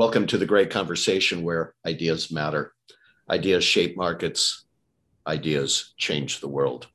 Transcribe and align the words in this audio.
Welcome 0.00 0.26
to 0.28 0.38
the 0.38 0.46
great 0.46 0.70
conversation 0.70 1.42
where 1.42 1.74
ideas 1.84 2.32
matter. 2.32 2.72
Ideas 3.28 3.64
shape 3.64 3.98
markets, 3.98 4.64
ideas 5.26 5.92
change 5.98 6.40
the 6.40 6.48
world. 6.48 6.86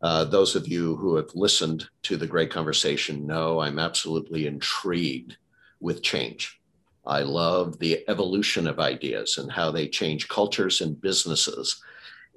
Uh, 0.00 0.24
those 0.24 0.56
of 0.56 0.66
you 0.66 0.96
who 0.96 1.16
have 1.16 1.28
listened 1.34 1.86
to 2.04 2.16
the 2.16 2.26
great 2.26 2.50
conversation 2.50 3.26
know 3.26 3.60
I'm 3.60 3.78
absolutely 3.78 4.46
intrigued 4.46 5.36
with 5.80 6.02
change. 6.02 6.58
I 7.04 7.24
love 7.24 7.78
the 7.78 8.02
evolution 8.08 8.66
of 8.66 8.80
ideas 8.80 9.36
and 9.36 9.52
how 9.52 9.70
they 9.70 9.86
change 9.86 10.28
cultures 10.28 10.80
and 10.80 10.98
businesses. 10.98 11.78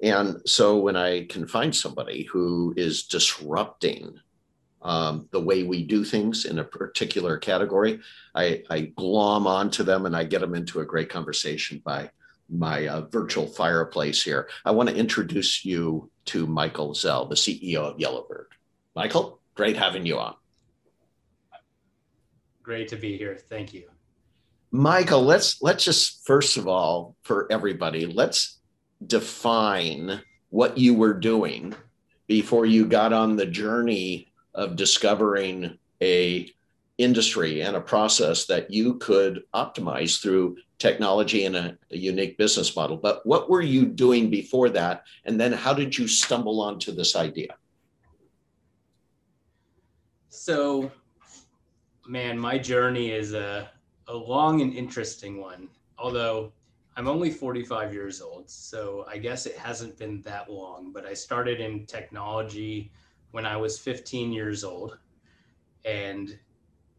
And 0.02 0.36
so 0.44 0.76
when 0.76 0.96
I 0.96 1.24
can 1.24 1.46
find 1.46 1.74
somebody 1.74 2.24
who 2.24 2.74
is 2.76 3.04
disrupting 3.04 4.20
um, 4.82 5.28
the 5.30 5.40
way 5.40 5.62
we 5.62 5.84
do 5.84 6.04
things 6.04 6.44
in 6.44 6.58
a 6.58 6.64
particular 6.64 7.38
category, 7.38 8.00
I, 8.34 8.62
I 8.70 8.80
glom 8.96 9.46
onto 9.46 9.82
them 9.82 10.06
and 10.06 10.16
I 10.16 10.24
get 10.24 10.40
them 10.40 10.54
into 10.54 10.80
a 10.80 10.84
great 10.84 11.08
conversation 11.08 11.80
by 11.84 12.10
my 12.50 12.86
uh, 12.86 13.02
virtual 13.02 13.46
fireplace 13.46 14.22
here. 14.22 14.48
I 14.64 14.72
want 14.72 14.88
to 14.88 14.94
introduce 14.94 15.64
you 15.64 16.10
to 16.26 16.46
Michael 16.46 16.92
Zalle, 16.92 17.28
the 17.28 17.34
CEO 17.34 17.78
of 17.78 17.98
Yellowbird. 17.98 18.48
Michael, 18.94 19.40
great 19.54 19.76
having 19.76 20.04
you 20.04 20.18
on. 20.18 20.34
Great 22.62 22.88
to 22.88 22.96
be 22.96 23.16
here. 23.16 23.36
Thank 23.36 23.72
you. 23.74 23.88
Michael, 24.70 25.22
let's 25.22 25.60
let's 25.60 25.84
just 25.84 26.24
first 26.24 26.56
of 26.56 26.66
all 26.66 27.16
for 27.22 27.46
everybody, 27.50 28.06
let's 28.06 28.58
define 29.04 30.22
what 30.48 30.78
you 30.78 30.94
were 30.94 31.14
doing 31.14 31.74
before 32.26 32.64
you 32.64 32.86
got 32.86 33.12
on 33.12 33.36
the 33.36 33.46
journey 33.46 34.31
of 34.54 34.76
discovering 34.76 35.78
a 36.02 36.50
industry 36.98 37.62
and 37.62 37.76
a 37.76 37.80
process 37.80 38.46
that 38.46 38.70
you 38.70 38.94
could 38.94 39.42
optimize 39.54 40.20
through 40.20 40.56
technology 40.78 41.44
and 41.44 41.56
a, 41.56 41.78
a, 41.90 41.96
unique 41.96 42.36
business 42.36 42.74
model. 42.76 42.96
But 42.96 43.24
what 43.24 43.48
were 43.48 43.62
you 43.62 43.86
doing 43.86 44.30
before 44.30 44.68
that? 44.70 45.04
And 45.24 45.40
then 45.40 45.52
how 45.52 45.72
did 45.72 45.96
you 45.96 46.06
stumble 46.08 46.60
onto 46.60 46.92
this 46.92 47.16
idea? 47.16 47.54
So, 50.28 50.90
man, 52.06 52.38
my 52.38 52.58
journey 52.58 53.12
is 53.12 53.32
a, 53.32 53.70
a 54.08 54.14
long 54.14 54.60
and 54.60 54.74
interesting 54.74 55.40
one. 55.40 55.68
Although 55.98 56.52
I'm 56.96 57.06
only 57.06 57.30
45 57.30 57.94
years 57.94 58.20
old, 58.20 58.50
so 58.50 59.06
I 59.08 59.18
guess 59.18 59.46
it 59.46 59.56
hasn't 59.56 59.98
been 59.98 60.20
that 60.22 60.50
long, 60.50 60.92
but 60.92 61.06
I 61.06 61.14
started 61.14 61.60
in 61.60 61.86
technology 61.86 62.90
when 63.32 63.44
I 63.44 63.56
was 63.56 63.78
15 63.78 64.32
years 64.32 64.62
old. 64.62 64.98
And 65.84 66.38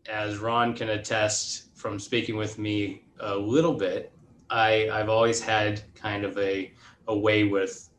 as 0.10 0.38
Ron 0.38 0.76
can 0.76 0.90
attest 0.90 1.76
from 1.76 2.00
speaking 2.00 2.36
with 2.36 2.60
me 2.60 3.06
a 3.20 3.36
little 3.36 3.74
bit, 3.74 4.12
I, 4.50 4.90
I've 4.92 5.10
always 5.10 5.42
had 5.42 5.82
kind 5.96 6.26
of 6.26 6.38
a, 6.38 6.74
a 7.08 7.18
way 7.18 7.46
with 7.46 7.90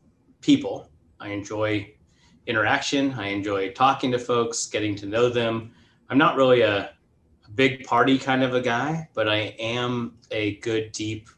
people. 0.41 0.89
I 1.19 1.29
enjoy 1.29 1.91
interaction. 2.45 3.13
I 3.13 3.29
enjoy 3.29 3.71
talking 3.71 4.11
to 4.11 4.19
folks, 4.19 4.67
getting 4.67 4.95
to 4.97 5.05
know 5.05 5.29
them. 5.29 5.71
I'm 6.09 6.17
not 6.17 6.35
really 6.35 6.61
a, 6.61 6.77
a 7.45 7.51
big 7.55 7.83
party 7.85 8.19
kind 8.19 8.43
of 8.43 8.53
a 8.53 8.61
guy, 8.61 9.09
but 9.13 9.27
I 9.27 9.55
am 9.59 10.17
a 10.31 10.57
good, 10.57 10.91
deep 10.91 11.29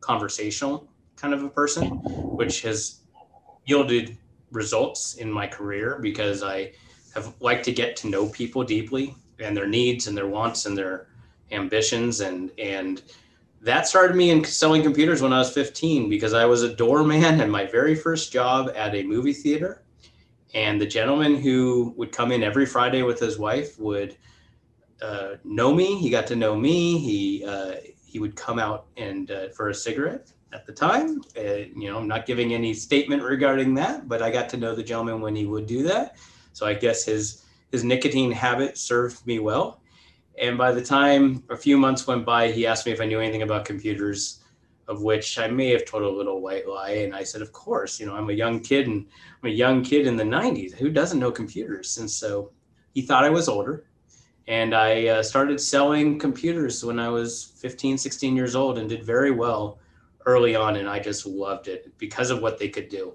conversational 0.00 0.88
kind 1.16 1.34
of 1.34 1.42
a 1.42 1.48
person, 1.48 1.88
which 2.36 2.62
has 2.62 3.00
yielded 3.66 4.18
results 4.54 5.14
in 5.14 5.30
my 5.30 5.46
career 5.46 5.98
because 6.00 6.42
I 6.42 6.72
have 7.14 7.34
liked 7.40 7.64
to 7.66 7.72
get 7.72 7.96
to 7.96 8.08
know 8.08 8.28
people 8.28 8.64
deeply 8.64 9.14
and 9.38 9.56
their 9.56 9.66
needs 9.66 10.06
and 10.06 10.16
their 10.16 10.28
wants 10.28 10.66
and 10.66 10.76
their 10.76 11.08
ambitions 11.50 12.20
and 12.20 12.50
and 12.58 13.02
that 13.64 13.88
started 13.88 14.14
me 14.14 14.30
in 14.30 14.44
selling 14.44 14.82
computers 14.82 15.22
when 15.22 15.32
I 15.32 15.38
was 15.38 15.50
15 15.50 16.10
because 16.10 16.34
I 16.34 16.44
was 16.44 16.62
a 16.62 16.74
doorman 16.74 17.40
at 17.40 17.48
my 17.48 17.64
very 17.64 17.94
first 17.94 18.30
job 18.30 18.70
at 18.76 18.94
a 18.94 19.02
movie 19.02 19.32
theater. 19.32 19.82
And 20.54 20.78
the 20.78 20.86
gentleman 20.86 21.36
who 21.36 21.94
would 21.96 22.12
come 22.12 22.30
in 22.30 22.42
every 22.42 22.66
Friday 22.66 23.02
with 23.02 23.18
his 23.18 23.38
wife 23.38 23.78
would 23.80 24.18
uh, 25.00 25.36
know 25.44 25.72
me. 25.72 25.98
He 25.98 26.10
got 26.10 26.26
to 26.26 26.36
know 26.36 26.54
me. 26.54 26.98
He 26.98 27.44
uh, 27.44 27.76
he 28.04 28.18
would 28.18 28.36
come 28.36 28.58
out 28.58 28.86
and 28.96 29.30
uh, 29.30 29.48
for 29.48 29.70
a 29.70 29.74
cigarette 29.74 30.30
at 30.54 30.64
the 30.64 30.72
time. 30.72 31.20
Uh, 31.36 31.66
you 31.76 31.90
know, 31.90 31.98
I'm 31.98 32.08
not 32.08 32.24
giving 32.24 32.54
any 32.54 32.72
statement 32.72 33.22
regarding 33.22 33.74
that, 33.74 34.08
but 34.08 34.22
I 34.22 34.30
got 34.30 34.48
to 34.50 34.56
know 34.56 34.74
the 34.74 34.82
gentleman 34.82 35.20
when 35.20 35.34
he 35.34 35.44
would 35.44 35.66
do 35.66 35.82
that. 35.82 36.16
So 36.52 36.64
I 36.64 36.74
guess 36.74 37.04
his 37.04 37.44
his 37.72 37.82
nicotine 37.82 38.30
habit 38.30 38.78
served 38.78 39.26
me 39.26 39.40
well. 39.40 39.80
And 40.40 40.56
by 40.56 40.70
the 40.70 40.82
time 40.82 41.42
a 41.50 41.56
few 41.56 41.76
months 41.76 42.06
went 42.06 42.24
by, 42.24 42.52
he 42.52 42.66
asked 42.66 42.86
me 42.86 42.92
if 42.92 43.00
I 43.00 43.06
knew 43.06 43.18
anything 43.18 43.42
about 43.42 43.64
computers, 43.64 44.40
of 44.86 45.02
which 45.02 45.40
I 45.40 45.48
may 45.48 45.70
have 45.70 45.84
told 45.84 46.04
a 46.04 46.08
little 46.08 46.40
white 46.40 46.68
lie. 46.68 46.90
And 46.90 47.14
I 47.14 47.24
said, 47.24 47.42
of 47.42 47.50
course, 47.50 47.98
you 47.98 48.06
know, 48.06 48.14
I'm 48.14 48.30
a 48.30 48.32
young 48.32 48.60
kid 48.60 48.86
and 48.86 49.06
I'm 49.42 49.50
a 49.50 49.52
young 49.52 49.82
kid 49.82 50.06
in 50.06 50.16
the 50.16 50.24
90s. 50.24 50.72
Who 50.74 50.88
doesn't 50.88 51.18
know 51.18 51.32
computers? 51.32 51.98
And 51.98 52.08
so 52.08 52.52
he 52.92 53.02
thought 53.02 53.24
I 53.24 53.30
was 53.30 53.48
older 53.48 53.86
and 54.46 54.72
I 54.72 55.08
uh, 55.08 55.22
started 55.22 55.60
selling 55.60 56.18
computers 56.18 56.84
when 56.84 57.00
I 57.00 57.08
was 57.08 57.44
15, 57.56 57.98
16 57.98 58.36
years 58.36 58.54
old 58.54 58.78
and 58.78 58.88
did 58.88 59.02
very 59.02 59.32
well 59.32 59.80
early 60.26 60.54
on. 60.54 60.76
And 60.76 60.88
I 60.88 60.98
just 60.98 61.26
loved 61.26 61.68
it 61.68 61.92
because 61.98 62.30
of 62.30 62.42
what 62.42 62.58
they 62.58 62.68
could 62.68 62.88
do. 62.88 63.14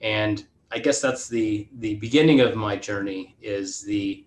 And 0.00 0.44
I 0.72 0.78
guess 0.78 1.00
that's 1.00 1.28
the, 1.28 1.68
the 1.78 1.96
beginning 1.96 2.40
of 2.40 2.54
my 2.54 2.76
journey 2.76 3.36
is 3.40 3.82
the 3.82 4.24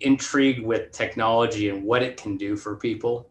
intrigue 0.00 0.62
with 0.62 0.92
technology 0.92 1.68
and 1.68 1.84
what 1.84 2.02
it 2.02 2.16
can 2.16 2.36
do 2.36 2.56
for 2.56 2.76
people. 2.76 3.28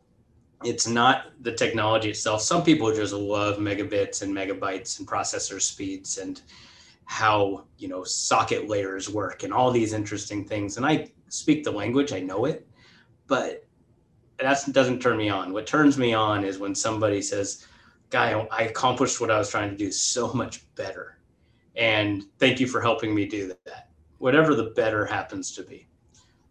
It's 0.64 0.88
not 0.88 1.32
the 1.42 1.52
technology 1.52 2.10
itself. 2.10 2.42
Some 2.42 2.64
people 2.64 2.94
just 2.94 3.14
love 3.14 3.58
megabits 3.58 4.22
and 4.22 4.34
megabytes 4.34 5.00
and 5.00 5.08
processor 5.08 5.62
speeds 5.62 6.18
and 6.18 6.42
how 7.06 7.66
you 7.78 7.90
know 7.90 8.04
socket 8.06 8.70
layers 8.70 9.10
work 9.10 9.44
and 9.44 9.52
all 9.54 9.72
these 9.72 9.92
interesting 9.92 10.46
things 10.46 10.78
and 10.78 10.86
i 10.86 11.12
speak 11.34 11.64
the 11.64 11.72
language, 11.72 12.14
I 12.14 12.20
know 12.20 12.46
it, 12.46 12.68
but 13.28 13.66
that 14.40 14.64
doesn't 14.72 15.02
turn 15.02 15.18
me 15.18 15.30
on. 15.30 15.52
What 15.52 15.66
turns 15.66 15.98
me 15.98 16.14
on 16.14 16.46
is 16.46 16.60
when 16.60 16.76
somebody 16.76 17.22
says, 17.22 17.66
"Guy, 18.10 18.48
I 18.52 18.64
accomplished 18.64 19.20
what 19.20 19.32
I 19.32 19.38
was 19.38 19.50
trying 19.50 19.72
to 19.72 19.78
do 19.78 19.92
so 19.92 20.34
much 20.34 20.64
better," 20.76 21.20
and 21.76 22.24
thank 22.40 22.60
you 22.60 22.68
for 22.68 22.82
helping 22.82 23.14
me 23.14 23.26
do 23.26 23.54
that. 23.66 23.90
Whatever 24.18 24.56
the 24.56 24.72
better 24.76 25.06
happens 25.06 25.52
to 25.54 25.64
be. 25.64 25.88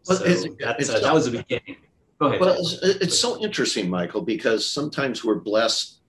Well, 0.09 0.19
so 0.19 0.25
it's, 0.25 0.45
it's 0.61 0.91
so, 0.91 1.01
that 1.01 1.15
was 1.15 1.31
the 1.31 1.39
beginning. 1.39 1.77
Go 2.19 2.27
ahead. 2.29 2.41
Well, 2.41 2.57
it's, 2.59 2.75
it's 2.83 3.19
so 3.19 3.41
interesting, 3.43 3.89
Michael, 3.89 4.23
because 4.23 4.69
sometimes 4.69 5.25
we're 5.25 5.41
blessed 5.41 6.01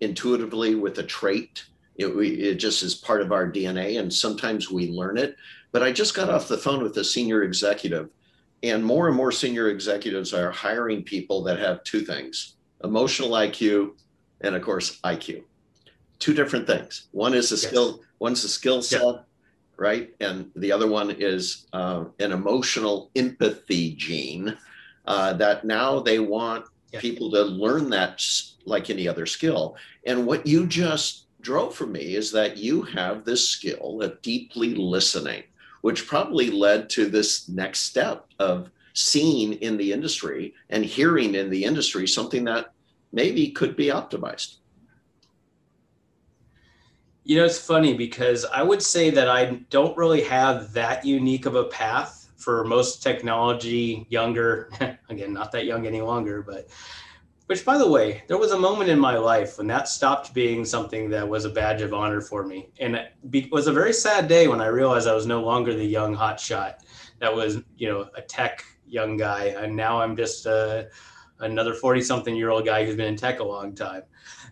intuitively 0.00 0.74
with 0.74 0.98
a 0.98 1.02
trait. 1.02 1.64
It, 1.96 2.14
we, 2.14 2.28
it 2.28 2.56
just 2.56 2.82
is 2.82 2.94
part 2.94 3.22
of 3.22 3.32
our 3.32 3.50
DNA, 3.50 3.98
and 3.98 4.12
sometimes 4.12 4.70
we 4.70 4.90
learn 4.90 5.16
it. 5.16 5.36
But 5.72 5.82
I 5.82 5.92
just 5.92 6.14
got 6.14 6.28
off 6.28 6.48
the 6.48 6.58
phone 6.58 6.82
with 6.82 6.96
a 6.98 7.04
senior 7.04 7.42
executive, 7.42 8.10
and 8.62 8.84
more 8.84 9.08
and 9.08 9.16
more 9.16 9.32
senior 9.32 9.70
executives 9.70 10.34
are 10.34 10.50
hiring 10.50 11.02
people 11.02 11.42
that 11.44 11.58
have 11.58 11.84
two 11.84 12.00
things 12.00 12.54
emotional 12.84 13.30
IQ 13.30 13.92
and, 14.40 14.54
of 14.54 14.62
course, 14.62 15.00
IQ. 15.02 15.42
Two 16.18 16.34
different 16.34 16.66
things. 16.66 17.08
One 17.12 17.34
is 17.34 17.52
a 17.52 17.56
yes. 17.56 17.62
skill, 17.62 18.00
one's 18.18 18.44
a 18.44 18.48
skill 18.48 18.82
set, 18.82 19.02
yeah. 19.02 19.18
right? 19.76 20.14
And 20.20 20.50
the 20.56 20.72
other 20.72 20.86
one 20.86 21.10
is 21.10 21.66
uh, 21.72 22.04
an 22.18 22.32
emotional 22.32 23.10
empathy 23.16 23.94
gene 23.94 24.56
uh, 25.06 25.34
that 25.34 25.64
now 25.64 26.00
they 26.00 26.18
want 26.18 26.66
yeah. 26.92 27.00
people 27.00 27.30
to 27.32 27.42
learn 27.42 27.90
that 27.90 28.22
like 28.64 28.90
any 28.90 29.06
other 29.06 29.26
skill. 29.26 29.76
And 30.06 30.26
what 30.26 30.46
you 30.46 30.66
just 30.66 31.26
drove 31.42 31.74
for 31.74 31.86
me 31.86 32.14
is 32.14 32.32
that 32.32 32.56
you 32.56 32.82
have 32.82 33.24
this 33.24 33.48
skill 33.48 34.02
of 34.02 34.20
deeply 34.22 34.74
listening 34.74 35.44
which 35.86 36.08
probably 36.08 36.50
led 36.50 36.90
to 36.90 37.06
this 37.06 37.48
next 37.48 37.80
step 37.80 38.26
of 38.40 38.72
seeing 38.92 39.52
in 39.52 39.76
the 39.76 39.92
industry 39.92 40.52
and 40.70 40.84
hearing 40.84 41.36
in 41.36 41.48
the 41.48 41.62
industry 41.62 42.08
something 42.08 42.42
that 42.42 42.72
maybe 43.16 43.48
could 43.50 43.74
be 43.74 43.86
optimized. 43.86 44.56
You 47.24 47.38
know, 47.38 47.46
it's 47.46 47.58
funny 47.58 47.94
because 47.94 48.44
I 48.44 48.62
would 48.62 48.82
say 48.82 49.08
that 49.10 49.28
I 49.28 49.62
don't 49.70 49.96
really 49.96 50.22
have 50.24 50.72
that 50.74 51.04
unique 51.04 51.46
of 51.46 51.56
a 51.56 51.64
path 51.64 52.30
for 52.36 52.62
most 52.64 53.02
technology 53.02 54.06
younger, 54.10 54.70
again, 55.08 55.32
not 55.32 55.50
that 55.52 55.64
young 55.64 55.86
any 55.86 56.02
longer, 56.02 56.42
but 56.42 56.68
which, 57.46 57.64
by 57.64 57.78
the 57.78 57.90
way, 57.90 58.22
there 58.28 58.38
was 58.38 58.52
a 58.52 58.58
moment 58.58 58.90
in 58.90 58.98
my 58.98 59.16
life 59.16 59.56
when 59.56 59.66
that 59.68 59.88
stopped 59.88 60.34
being 60.34 60.64
something 60.64 61.08
that 61.10 61.26
was 61.26 61.46
a 61.46 61.50
badge 61.50 61.80
of 61.80 61.94
honor 61.94 62.20
for 62.20 62.44
me. 62.44 62.68
And 62.80 62.96
it 63.32 63.50
was 63.50 63.66
a 63.66 63.72
very 63.72 63.94
sad 63.94 64.28
day 64.28 64.46
when 64.46 64.60
I 64.60 64.66
realized 64.66 65.08
I 65.08 65.14
was 65.14 65.26
no 65.26 65.42
longer 65.42 65.72
the 65.72 65.84
young 65.84 66.14
hotshot 66.14 66.74
that 67.20 67.34
was, 67.34 67.58
you 67.78 67.88
know, 67.88 68.10
a 68.14 68.20
tech 68.20 68.62
young 68.86 69.16
guy. 69.16 69.46
And 69.60 69.74
now 69.74 70.00
I'm 70.00 70.16
just 70.16 70.46
uh, 70.46 70.84
another 71.40 71.74
40 71.74 72.00
something 72.02 72.34
year 72.34 72.50
old 72.50 72.64
guy 72.64 72.84
who's 72.84 72.96
been 72.96 73.06
in 73.06 73.16
tech 73.16 73.40
a 73.40 73.44
long 73.44 73.74
time. 73.74 74.02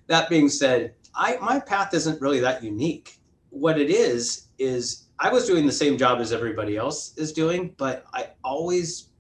That 0.07 0.29
being 0.29 0.49
said, 0.49 0.95
I, 1.15 1.37
my 1.41 1.61
path 1.61 1.95
isn't 1.95 2.21
really 2.21 2.41
that 2.41 2.63
unique. 2.63 3.19
What 3.51 3.81
it 3.81 3.91
is, 3.91 4.49
is 4.59 5.07
I 5.19 5.33
was 5.33 5.47
doing 5.47 5.67
the 5.67 5.73
same 5.73 5.97
job 5.97 6.21
as 6.21 6.33
everybody 6.33 6.77
else 6.77 7.17
is 7.17 7.33
doing, 7.33 7.75
but 7.77 8.05
I 8.13 8.31
always 8.43 9.11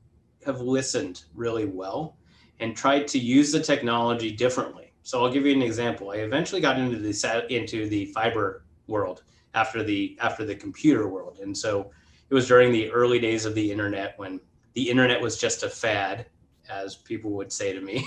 have 0.45 0.61
listened 0.61 1.25
really 1.35 1.67
well 1.67 2.17
and 2.61 2.77
tried 2.77 3.09
to 3.09 3.19
use 3.19 3.53
the 3.53 3.61
technology 3.61 4.31
differently. 4.31 4.93
So 5.03 5.23
I'll 5.23 5.33
give 5.33 5.47
you 5.47 5.53
an 5.53 5.63
example. 5.63 6.11
I 6.11 6.17
eventually 6.17 6.61
got 6.61 6.79
into 6.79 6.99
the 6.99 7.47
into 7.55 7.89
the 7.89 8.07
fiber 8.07 8.65
world 8.87 9.23
after 9.55 9.83
the 9.83 10.19
after 10.21 10.45
the 10.45 10.55
computer 10.55 11.09
world, 11.09 11.39
and 11.43 11.57
so 11.57 11.91
it 12.31 12.35
was 12.35 12.49
during 12.49 12.73
the 12.73 12.91
early 12.91 13.19
days 13.19 13.45
of 13.45 13.55
the 13.55 13.71
internet 13.71 14.15
when 14.17 14.41
the 14.73 14.89
internet 14.89 15.21
was 15.21 15.37
just 15.37 15.63
a 15.63 15.69
fad, 15.69 16.27
as 16.69 16.97
people 16.97 17.31
would 17.33 17.53
say 17.53 17.73
to 17.73 17.81
me, 17.81 18.07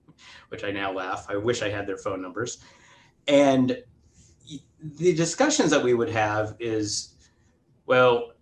which 0.48 0.64
I 0.64 0.70
now 0.70 0.92
laugh. 0.92 1.26
I 1.28 1.36
wish 1.36 1.62
I 1.62 1.68
had 1.68 1.86
their 1.86 1.98
phone 1.98 2.22
numbers, 2.22 2.58
and 3.26 3.82
the 4.80 5.14
discussions 5.14 5.70
that 5.70 5.82
we 5.82 5.94
would 5.94 6.08
have 6.08 6.56
is, 6.58 7.14
well, 7.86 8.32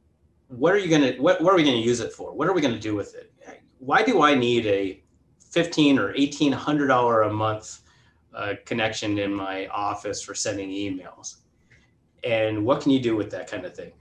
what 0.48 0.72
are 0.72 0.78
you 0.78 0.88
gonna 0.88 1.12
what, 1.20 1.40
what 1.40 1.52
are 1.52 1.56
we 1.56 1.64
gonna 1.64 1.76
use 1.76 2.00
it 2.00 2.12
for? 2.12 2.32
What 2.32 2.48
are 2.48 2.52
we 2.52 2.60
gonna 2.60 2.78
do 2.78 2.94
with 2.94 3.14
it? 3.14 3.32
Why 3.78 4.02
do 4.02 4.22
I 4.22 4.34
need 4.34 4.66
a 4.66 5.02
fifteen 5.40 5.98
or 5.98 6.14
eighteen 6.14 6.52
hundred 6.52 6.88
dollar 6.88 7.22
a 7.22 7.32
month 7.32 7.80
uh, 8.34 8.54
connection 8.64 9.18
in 9.18 9.34
my 9.34 9.66
office 9.68 10.22
for 10.22 10.34
sending 10.34 10.70
emails? 10.70 11.36
And 12.22 12.64
what 12.64 12.80
can 12.80 12.92
you 12.92 13.00
do 13.00 13.16
with 13.16 13.30
that 13.30 13.50
kind 13.50 13.64
of 13.64 13.74
thing? 13.74 13.92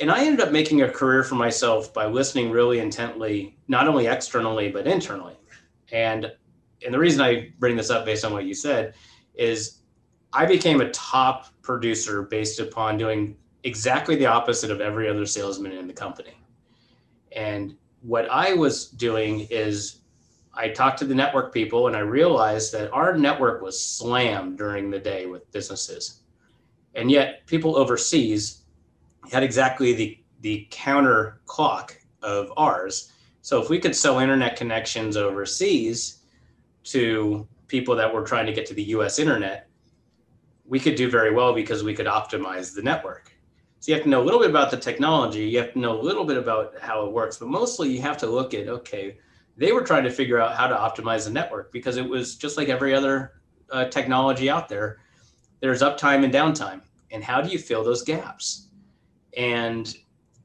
And 0.00 0.10
I 0.10 0.24
ended 0.24 0.40
up 0.40 0.52
making 0.52 0.82
a 0.82 0.88
career 0.88 1.22
for 1.22 1.34
myself 1.34 1.92
by 1.92 2.06
listening 2.06 2.50
really 2.50 2.80
intently, 2.80 3.56
not 3.68 3.86
only 3.86 4.06
externally 4.06 4.70
but 4.70 4.86
internally. 4.86 5.36
And 5.92 6.32
and 6.84 6.92
the 6.92 6.98
reason 6.98 7.20
I 7.20 7.52
bring 7.58 7.76
this 7.76 7.90
up 7.90 8.04
based 8.04 8.24
on 8.24 8.32
what 8.32 8.44
you 8.44 8.54
said 8.54 8.94
is 9.34 9.82
I 10.32 10.46
became 10.46 10.80
a 10.80 10.90
top 10.90 11.46
producer 11.62 12.22
based 12.22 12.58
upon 12.58 12.98
doing 12.98 13.36
exactly 13.64 14.16
the 14.16 14.26
opposite 14.26 14.70
of 14.70 14.80
every 14.80 15.08
other 15.08 15.26
salesman 15.26 15.72
in 15.72 15.86
the 15.86 15.92
company. 15.92 16.34
And 17.30 17.76
what 18.00 18.28
I 18.30 18.54
was 18.54 18.88
doing 18.88 19.46
is 19.50 20.00
I 20.54 20.68
talked 20.68 20.98
to 20.98 21.04
the 21.04 21.14
network 21.14 21.52
people 21.52 21.86
and 21.86 21.96
I 21.96 22.00
realized 22.00 22.72
that 22.72 22.92
our 22.92 23.16
network 23.16 23.62
was 23.62 23.82
slammed 23.82 24.58
during 24.58 24.90
the 24.90 24.98
day 24.98 25.26
with 25.26 25.50
businesses. 25.52 26.20
And 26.94 27.10
yet 27.10 27.46
people 27.46 27.76
overseas 27.76 28.61
had 29.30 29.42
exactly 29.42 29.92
the, 29.92 30.18
the 30.40 30.66
counter 30.70 31.40
clock 31.46 31.96
of 32.22 32.52
ours. 32.56 33.12
So 33.42 33.60
if 33.60 33.68
we 33.68 33.78
could 33.78 33.94
sell 33.94 34.18
internet 34.18 34.56
connections 34.56 35.16
overseas 35.16 36.22
to 36.84 37.46
people 37.66 37.96
that 37.96 38.12
were 38.12 38.22
trying 38.22 38.46
to 38.46 38.52
get 38.52 38.66
to 38.66 38.74
the 38.74 38.82
US 38.84 39.18
internet, 39.18 39.68
we 40.64 40.78
could 40.78 40.94
do 40.94 41.10
very 41.10 41.32
well 41.32 41.52
because 41.52 41.82
we 41.82 41.94
could 41.94 42.06
optimize 42.06 42.74
the 42.74 42.82
network. 42.82 43.32
So 43.80 43.90
you 43.90 43.96
have 43.96 44.04
to 44.04 44.10
know 44.10 44.22
a 44.22 44.24
little 44.24 44.38
bit 44.38 44.50
about 44.50 44.70
the 44.70 44.76
technology, 44.76 45.40
you 45.40 45.58
have 45.58 45.72
to 45.72 45.78
know 45.78 46.00
a 46.00 46.02
little 46.02 46.24
bit 46.24 46.36
about 46.36 46.78
how 46.80 47.04
it 47.04 47.12
works, 47.12 47.38
but 47.38 47.48
mostly 47.48 47.90
you 47.90 48.00
have 48.00 48.16
to 48.18 48.26
look 48.26 48.54
at 48.54 48.68
okay, 48.68 49.18
they 49.56 49.72
were 49.72 49.82
trying 49.82 50.04
to 50.04 50.10
figure 50.10 50.38
out 50.38 50.54
how 50.54 50.66
to 50.66 50.74
optimize 50.74 51.24
the 51.24 51.30
network 51.30 51.72
because 51.72 51.96
it 51.96 52.08
was 52.08 52.36
just 52.36 52.56
like 52.56 52.68
every 52.68 52.94
other 52.94 53.40
uh, 53.70 53.86
technology 53.86 54.48
out 54.48 54.68
there. 54.68 55.00
There's 55.60 55.82
uptime 55.82 56.24
and 56.24 56.32
downtime, 56.32 56.82
and 57.10 57.24
how 57.24 57.40
do 57.40 57.50
you 57.50 57.58
fill 57.58 57.82
those 57.82 58.02
gaps? 58.02 58.68
And 59.36 59.94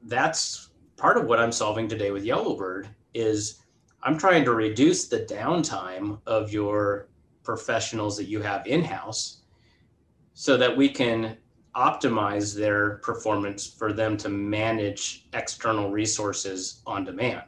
that's 0.04 0.70
part 0.96 1.16
of 1.16 1.26
what 1.26 1.38
I'm 1.38 1.52
solving 1.52 1.88
today 1.88 2.10
with 2.10 2.24
Yellowbird 2.24 2.88
is 3.14 3.62
I'm 4.02 4.18
trying 4.18 4.44
to 4.44 4.52
reduce 4.52 5.08
the 5.08 5.20
downtime 5.20 6.20
of 6.26 6.52
your 6.52 7.08
professionals 7.42 8.16
that 8.16 8.24
you 8.24 8.40
have 8.42 8.66
in-house 8.66 9.42
so 10.34 10.56
that 10.56 10.76
we 10.76 10.88
can 10.88 11.36
optimize 11.74 12.56
their 12.56 12.96
performance 12.98 13.66
for 13.66 13.92
them 13.92 14.16
to 14.16 14.28
manage 14.28 15.28
external 15.32 15.90
resources 15.90 16.82
on 16.86 17.04
demand. 17.04 17.44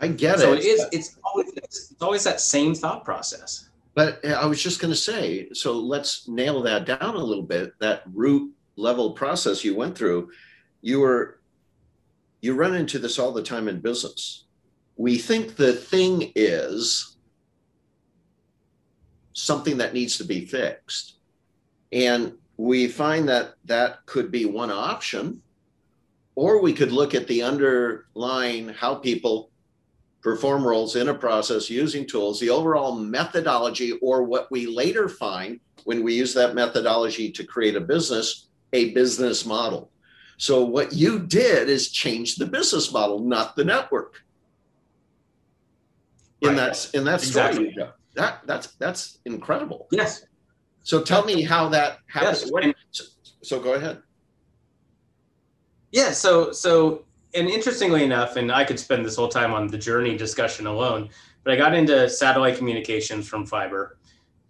I 0.00 0.08
get 0.08 0.38
so 0.38 0.52
it. 0.52 0.62
So 0.62 0.62
it 0.62 0.64
is. 0.64 0.86
It's 0.92 1.16
always 1.24 1.52
it's 1.56 1.94
always 2.00 2.24
that 2.24 2.40
same 2.40 2.74
thought 2.74 3.04
process. 3.04 3.68
But 3.94 4.20
eh, 4.24 4.32
I 4.32 4.46
was 4.46 4.62
just 4.62 4.80
going 4.80 4.92
to 4.92 4.98
say, 4.98 5.48
so 5.52 5.72
let's 5.72 6.28
nail 6.28 6.62
that 6.62 6.86
down 6.86 7.14
a 7.16 7.24
little 7.24 7.42
bit. 7.42 7.72
That 7.80 8.02
root 8.12 8.52
level 8.76 9.12
process 9.12 9.64
you 9.64 9.74
went 9.74 9.98
through, 9.98 10.30
you 10.80 11.00
were 11.00 11.40
you 12.40 12.54
run 12.54 12.74
into 12.74 12.98
this 12.98 13.18
all 13.18 13.32
the 13.32 13.42
time 13.42 13.68
in 13.68 13.80
business. 13.80 14.44
We 14.96 15.18
think 15.18 15.56
the 15.56 15.72
thing 15.72 16.32
is 16.36 17.16
something 19.32 19.78
that 19.78 19.94
needs 19.94 20.18
to 20.18 20.24
be 20.24 20.44
fixed 20.44 21.18
and 21.92 22.34
we 22.56 22.88
find 22.88 23.28
that 23.28 23.54
that 23.64 24.04
could 24.06 24.30
be 24.30 24.44
one 24.44 24.70
option. 24.70 25.40
Or 26.34 26.60
we 26.60 26.72
could 26.72 26.92
look 26.92 27.14
at 27.14 27.26
the 27.26 27.42
underlying 27.42 28.68
how 28.68 28.96
people 28.96 29.50
perform 30.20 30.66
roles 30.66 30.96
in 30.96 31.08
a 31.08 31.14
process 31.14 31.70
using 31.70 32.06
tools, 32.06 32.38
the 32.38 32.50
overall 32.50 32.94
methodology, 32.94 33.92
or 34.02 34.24
what 34.24 34.50
we 34.50 34.66
later 34.66 35.08
find 35.08 35.60
when 35.84 36.02
we 36.02 36.14
use 36.14 36.34
that 36.34 36.54
methodology 36.54 37.30
to 37.32 37.44
create 37.44 37.76
a 37.76 37.80
business, 37.80 38.48
a 38.72 38.92
business 38.92 39.46
model. 39.46 39.90
So 40.38 40.64
what 40.64 40.92
you 40.92 41.18
did 41.18 41.68
is 41.68 41.90
change 41.90 42.36
the 42.36 42.46
business 42.46 42.92
model, 42.92 43.18
not 43.18 43.56
the 43.56 43.64
network. 43.64 44.22
In 46.40 46.50
right. 46.50 46.56
that 46.56 46.90
in 46.94 47.04
that 47.04 47.20
story, 47.20 47.48
exactly. 47.48 47.74
that 48.14 48.42
that's 48.46 48.68
that's 48.76 49.18
incredible. 49.24 49.88
Yes, 49.90 50.24
so 50.84 51.02
tell 51.02 51.24
me 51.24 51.42
how 51.42 51.68
that 51.70 51.98
happens. 52.06 52.50
Yes. 52.54 52.72
So, 52.92 53.04
so 53.42 53.60
go 53.60 53.74
ahead. 53.74 54.00
Yeah. 55.90 56.12
So 56.12 56.52
so 56.52 57.04
and 57.34 57.48
interestingly 57.48 58.04
enough, 58.04 58.36
and 58.36 58.52
I 58.52 58.62
could 58.64 58.78
spend 58.78 59.04
this 59.04 59.16
whole 59.16 59.28
time 59.28 59.52
on 59.52 59.66
the 59.66 59.76
journey 59.76 60.16
discussion 60.16 60.68
alone, 60.68 61.08
but 61.42 61.52
I 61.52 61.56
got 61.56 61.74
into 61.74 62.08
satellite 62.08 62.56
communications 62.56 63.26
from 63.26 63.44
fiber. 63.44 63.98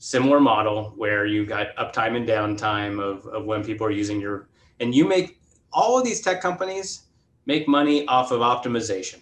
Similar 0.01 0.39
model 0.39 0.93
where 0.97 1.25
you 1.25 1.47
got 1.47 1.75
uptime 1.77 2.15
and 2.15 2.29
downtime 2.29 3.03
of, 3.03 3.27
of 3.27 3.47
when 3.47 3.65
people 3.65 3.87
are 3.87 3.91
using 3.91 4.21
your 4.21 4.49
and 4.79 4.95
you 4.95 5.09
make 5.09 5.41
all 5.73 5.99
of 5.99 6.05
these 6.05 6.21
tech 6.21 6.41
companies 6.41 7.03
make 7.47 7.69
money 7.69 8.07
off 8.07 8.31
of 8.31 8.41
optimization. 8.41 9.21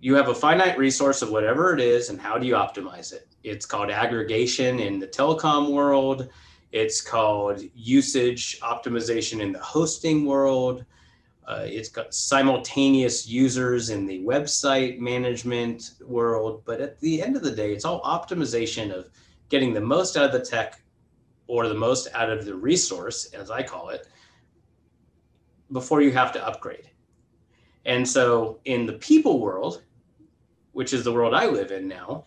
You 0.00 0.14
have 0.14 0.28
a 0.28 0.34
finite 0.34 0.78
resource 0.78 1.22
of 1.22 1.30
whatever 1.30 1.74
it 1.74 1.80
is, 1.80 2.10
and 2.10 2.20
how 2.20 2.38
do 2.38 2.46
you 2.46 2.54
optimize 2.54 3.12
it? 3.12 3.28
It's 3.42 3.66
called 3.66 3.90
aggregation 3.90 4.78
in 4.78 4.98
the 4.98 5.06
telecom 5.06 5.72
world. 5.72 6.28
It's 6.70 7.00
called 7.00 7.62
usage 7.74 8.60
optimization 8.60 9.40
in 9.40 9.52
the 9.52 9.58
hosting 9.58 10.24
world. 10.24 10.84
Uh, 11.46 11.64
it's 11.64 11.88
got 11.88 12.14
simultaneous 12.14 13.26
users 13.26 13.88
in 13.88 14.06
the 14.06 14.20
website 14.20 14.98
management 14.98 15.92
world. 16.02 16.62
But 16.66 16.80
at 16.80 17.00
the 17.00 17.22
end 17.22 17.36
of 17.36 17.42
the 17.42 17.50
day, 17.50 17.72
it's 17.72 17.86
all 17.86 18.02
optimization 18.02 18.92
of 18.92 19.08
getting 19.48 19.72
the 19.72 19.80
most 19.80 20.16
out 20.16 20.26
of 20.26 20.32
the 20.32 20.44
tech 20.44 20.82
or 21.46 21.66
the 21.66 21.74
most 21.74 22.08
out 22.14 22.30
of 22.30 22.44
the 22.44 22.54
resource, 22.54 23.32
as 23.32 23.50
I 23.50 23.62
call 23.62 23.88
it, 23.88 24.06
before 25.72 26.02
you 26.02 26.12
have 26.12 26.32
to 26.32 26.46
upgrade. 26.46 26.90
And 27.84 28.06
so 28.06 28.60
in 28.64 28.86
the 28.86 28.94
people 28.94 29.40
world, 29.40 29.82
which 30.72 30.92
is 30.92 31.04
the 31.04 31.12
world 31.12 31.34
I 31.34 31.46
live 31.46 31.70
in 31.70 31.88
now, 31.88 32.26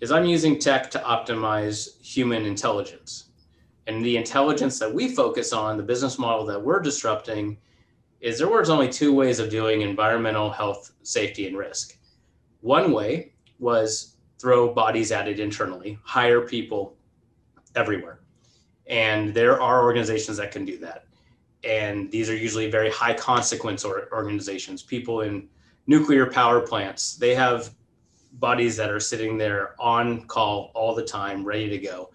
is 0.00 0.10
I'm 0.10 0.24
using 0.24 0.58
tech 0.58 0.90
to 0.92 0.98
optimize 1.00 2.00
human 2.02 2.46
intelligence. 2.46 3.26
And 3.86 4.04
the 4.04 4.16
intelligence 4.16 4.78
that 4.78 4.92
we 4.92 5.14
focus 5.14 5.52
on, 5.52 5.76
the 5.76 5.82
business 5.82 6.18
model 6.18 6.46
that 6.46 6.62
we're 6.62 6.80
disrupting, 6.80 7.58
is 8.20 8.38
there 8.38 8.48
was 8.48 8.70
only 8.70 8.88
two 8.88 9.12
ways 9.12 9.38
of 9.38 9.50
doing 9.50 9.80
environmental 9.80 10.50
health, 10.50 10.92
safety, 11.02 11.46
and 11.46 11.56
risk. 11.56 11.96
One 12.60 12.92
way 12.92 13.32
was 13.58 14.16
throw 14.38 14.72
bodies 14.72 15.12
at 15.12 15.28
it 15.28 15.40
internally, 15.40 15.98
hire 16.02 16.42
people 16.42 16.96
everywhere. 17.76 18.20
And 18.86 19.34
there 19.34 19.60
are 19.60 19.82
organizations 19.82 20.36
that 20.36 20.50
can 20.50 20.64
do 20.64 20.78
that. 20.78 21.04
And 21.64 22.10
these 22.10 22.30
are 22.30 22.36
usually 22.36 22.70
very 22.70 22.90
high 22.90 23.14
consequence 23.14 23.84
organizations, 23.84 24.82
people 24.82 25.22
in 25.22 25.48
nuclear 25.86 26.26
power 26.26 26.60
plants. 26.60 27.16
They 27.16 27.34
have 27.34 27.74
bodies 28.34 28.76
that 28.76 28.90
are 28.90 29.00
sitting 29.00 29.36
there 29.36 29.74
on 29.78 30.24
call 30.26 30.70
all 30.74 30.94
the 30.94 31.04
time, 31.04 31.44
ready 31.44 31.68
to 31.68 31.78
go. 31.78 32.10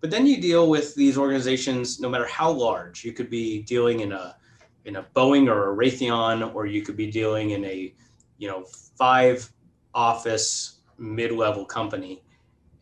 But 0.00 0.10
then 0.10 0.26
you 0.26 0.40
deal 0.40 0.68
with 0.68 0.94
these 0.96 1.16
organizations, 1.16 2.00
no 2.00 2.08
matter 2.08 2.26
how 2.26 2.50
large. 2.50 3.04
You 3.04 3.12
could 3.12 3.30
be 3.30 3.62
dealing 3.62 4.00
in 4.00 4.12
a 4.12 4.36
in 4.84 4.96
a 4.96 5.04
Boeing 5.14 5.48
or 5.48 5.72
a 5.72 5.76
Raytheon, 5.76 6.54
or 6.54 6.66
you 6.66 6.82
could 6.82 6.96
be 6.96 7.10
dealing 7.10 7.50
in 7.50 7.64
a 7.64 7.94
you 8.38 8.48
know 8.48 8.64
five 8.98 9.50
office 9.94 10.80
mid-level 10.98 11.64
company, 11.64 12.22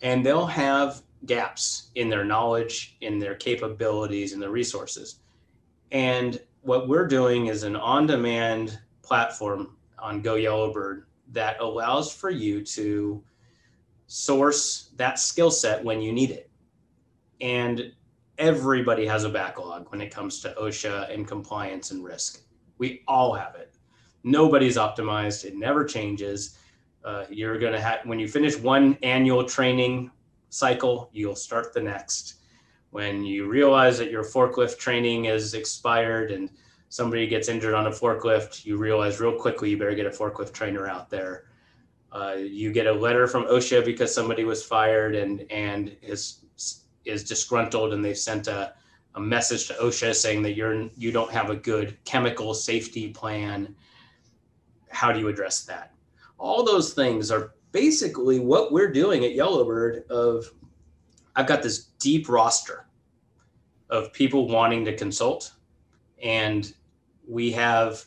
and 0.00 0.24
they'll 0.24 0.46
have 0.46 1.02
gaps 1.26 1.90
in 1.94 2.08
their 2.08 2.24
knowledge, 2.24 2.96
in 3.02 3.18
their 3.18 3.34
capabilities, 3.34 4.32
in 4.32 4.40
their 4.40 4.50
resources. 4.50 5.19
And 5.92 6.40
what 6.62 6.88
we're 6.88 7.06
doing 7.06 7.46
is 7.46 7.62
an 7.62 7.76
on-demand 7.76 8.78
platform 9.02 9.76
on 9.98 10.22
Go 10.22 10.34
Yellowbird 10.36 11.06
that 11.32 11.60
allows 11.60 12.12
for 12.12 12.30
you 12.30 12.64
to 12.64 13.22
source 14.06 14.90
that 14.96 15.18
skill 15.18 15.50
set 15.50 15.82
when 15.84 16.00
you 16.00 16.12
need 16.12 16.30
it. 16.30 16.50
And 17.40 17.92
everybody 18.38 19.06
has 19.06 19.24
a 19.24 19.28
backlog 19.28 19.90
when 19.90 20.00
it 20.00 20.10
comes 20.10 20.40
to 20.40 20.54
OSHA 20.60 21.12
and 21.12 21.26
compliance 21.26 21.90
and 21.90 22.02
risk. 22.04 22.42
We 22.78 23.02
all 23.06 23.34
have 23.34 23.54
it. 23.54 23.74
Nobody's 24.24 24.76
optimized, 24.76 25.44
it 25.44 25.56
never 25.56 25.84
changes. 25.84 26.58
Uh, 27.04 27.24
you're 27.30 27.58
going 27.58 27.72
to 27.72 27.80
have, 27.80 28.00
when 28.04 28.18
you 28.18 28.28
finish 28.28 28.56
one 28.58 28.98
annual 29.02 29.44
training 29.44 30.10
cycle, 30.50 31.08
you'll 31.12 31.36
start 31.36 31.72
the 31.72 31.80
next. 31.80 32.39
When 32.90 33.24
you 33.24 33.48
realize 33.48 33.98
that 33.98 34.10
your 34.10 34.24
forklift 34.24 34.78
training 34.78 35.26
is 35.26 35.54
expired 35.54 36.32
and 36.32 36.50
somebody 36.88 37.26
gets 37.26 37.48
injured 37.48 37.74
on 37.74 37.86
a 37.86 37.90
forklift, 37.90 38.64
you 38.64 38.76
realize 38.76 39.20
real 39.20 39.38
quickly 39.38 39.70
you 39.70 39.78
better 39.78 39.94
get 39.94 40.06
a 40.06 40.10
forklift 40.10 40.52
trainer 40.52 40.88
out 40.88 41.08
there. 41.08 41.44
Uh, 42.12 42.34
you 42.36 42.72
get 42.72 42.88
a 42.88 42.92
letter 42.92 43.28
from 43.28 43.44
OSHA 43.44 43.84
because 43.84 44.12
somebody 44.12 44.44
was 44.44 44.64
fired 44.64 45.14
and 45.14 45.46
and 45.50 45.96
is 46.02 46.44
is 47.04 47.24
disgruntled, 47.24 47.92
and 47.92 48.04
they 48.04 48.14
sent 48.14 48.48
a, 48.48 48.74
a 49.14 49.20
message 49.20 49.68
to 49.68 49.74
OSHA 49.74 50.14
saying 50.16 50.42
that 50.42 50.54
you're 50.54 50.88
you 50.96 51.12
don't 51.12 51.30
have 51.30 51.50
a 51.50 51.56
good 51.56 51.96
chemical 52.04 52.52
safety 52.52 53.10
plan. 53.10 53.74
How 54.90 55.12
do 55.12 55.20
you 55.20 55.28
address 55.28 55.62
that? 55.64 55.94
All 56.38 56.64
those 56.64 56.92
things 56.94 57.30
are 57.30 57.54
basically 57.70 58.40
what 58.40 58.72
we're 58.72 58.92
doing 58.92 59.24
at 59.24 59.36
Yellowbird. 59.36 60.10
Of 60.10 60.50
I've 61.36 61.46
got 61.46 61.62
this 61.62 61.84
deep 61.98 62.28
roster 62.28 62.86
of 63.88 64.12
people 64.12 64.48
wanting 64.48 64.84
to 64.84 64.96
consult, 64.96 65.52
and 66.22 66.72
we 67.26 67.52
have 67.52 68.04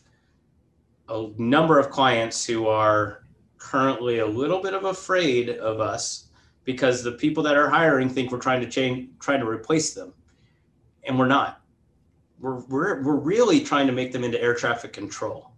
a 1.10 1.30
number 1.38 1.80
of 1.80 1.90
clients 1.90 2.46
who 2.46 2.68
are 2.68 3.24
currently 3.58 4.20
a 4.20 4.26
little 4.26 4.62
bit 4.62 4.74
of 4.74 4.86
afraid 4.86 5.50
of 5.50 5.80
us 5.80 6.28
because 6.66 7.04
the 7.04 7.12
people 7.14 7.44
that 7.44 7.56
are 7.56 7.70
hiring 7.70 8.10
think 8.10 8.32
we're 8.32 8.40
trying 8.40 8.62
to 8.62 8.70
change 8.70 9.10
trying 9.20 9.40
to 9.40 9.48
replace 9.48 9.94
them 9.94 10.14
and 11.04 11.18
we're 11.18 11.28
not. 11.28 11.62
We're, 12.40 12.60
we're, 12.66 13.04
we're 13.04 13.16
really 13.16 13.62
trying 13.62 13.88
to 13.88 13.94
make 13.94 14.12
them 14.12 14.24
into 14.24 14.42
air 14.42 14.54
traffic 14.54 14.92
control. 14.92 15.52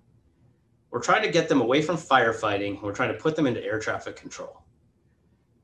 We're 0.92 1.02
trying 1.02 1.24
to 1.24 1.32
get 1.32 1.50
them 1.50 1.62
away 1.62 1.82
from 1.82 1.98
firefighting. 1.98 2.82
We're 2.82 2.94
trying 2.94 3.12
to 3.12 3.20
put 3.20 3.36
them 3.36 3.48
into 3.48 3.64
air 3.64 3.80
traffic 3.80 4.16
control 4.16 4.65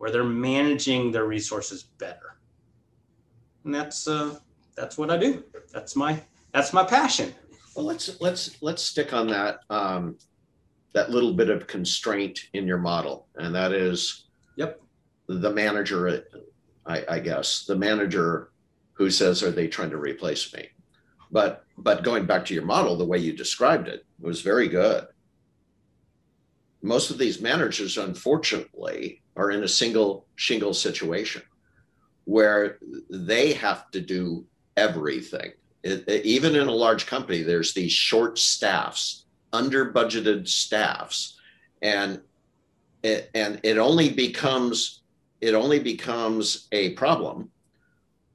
where 0.02 0.12
they're 0.12 0.24
managing 0.24 1.12
their 1.12 1.26
resources 1.26 1.84
better 2.00 2.38
and 3.66 3.74
that's 3.74 4.08
uh 4.08 4.36
that's 4.76 4.98
what 4.98 5.12
i 5.12 5.18
do 5.18 5.44
that's 5.72 5.96
my 5.96 6.20
that's 6.52 6.74
my 6.74 6.84
passion 6.84 7.34
well, 7.76 7.86
let's 7.86 8.20
let's 8.20 8.62
let's 8.62 8.84
stick 8.84 9.14
on 9.14 9.28
that 9.28 9.60
um, 9.70 10.18
that 10.94 11.10
little 11.10 11.34
bit 11.34 11.50
of 11.50 11.68
constraint 11.68 12.50
in 12.54 12.68
your 12.68 12.78
model, 12.78 13.28
and 13.36 13.56
that 13.56 13.72
is, 13.72 14.26
yep, 14.58 14.82
the 15.28 15.52
manager. 15.52 16.26
I, 16.86 17.06
I 17.08 17.20
guess 17.20 17.66
the 17.66 17.76
manager 17.76 18.52
who 18.94 19.10
says, 19.10 19.42
"Are 19.44 19.52
they 19.52 19.68
trying 19.68 19.92
to 19.92 19.98
replace 19.98 20.54
me?" 20.54 20.68
But 21.32 21.64
but 21.78 22.04
going 22.04 22.26
back 22.26 22.46
to 22.46 22.54
your 22.54 22.66
model, 22.66 22.98
the 22.98 23.06
way 23.06 23.20
you 23.20 23.34
described 23.34 23.88
it 23.88 24.06
was 24.20 24.42
very 24.42 24.68
good. 24.68 25.08
Most 26.82 27.10
of 27.12 27.18
these 27.18 27.40
managers, 27.40 27.98
unfortunately, 27.98 29.21
are 29.36 29.52
in 29.52 29.64
a 29.64 29.68
single 29.68 30.26
shingle 30.36 30.74
situation 30.74 31.42
where 32.26 32.78
they 33.10 33.54
have 33.54 33.90
to 33.92 34.02
do 34.02 34.46
everything 34.78 35.52
it, 35.84 36.08
it, 36.08 36.26
even 36.26 36.56
in 36.56 36.68
a 36.68 36.72
large 36.72 37.06
company, 37.08 37.42
there's 37.42 37.74
these 37.74 37.92
short 37.92 38.38
staffs, 38.38 39.26
under 39.52 39.92
budgeted 39.92 40.48
staffs, 40.48 41.40
and 41.82 42.22
it, 43.04 43.30
and 43.34 43.60
it 43.64 43.78
only 43.78 44.10
becomes 44.10 45.02
it 45.40 45.56
only 45.56 45.80
becomes 45.80 46.68
a 46.72 46.92
problem 46.92 47.50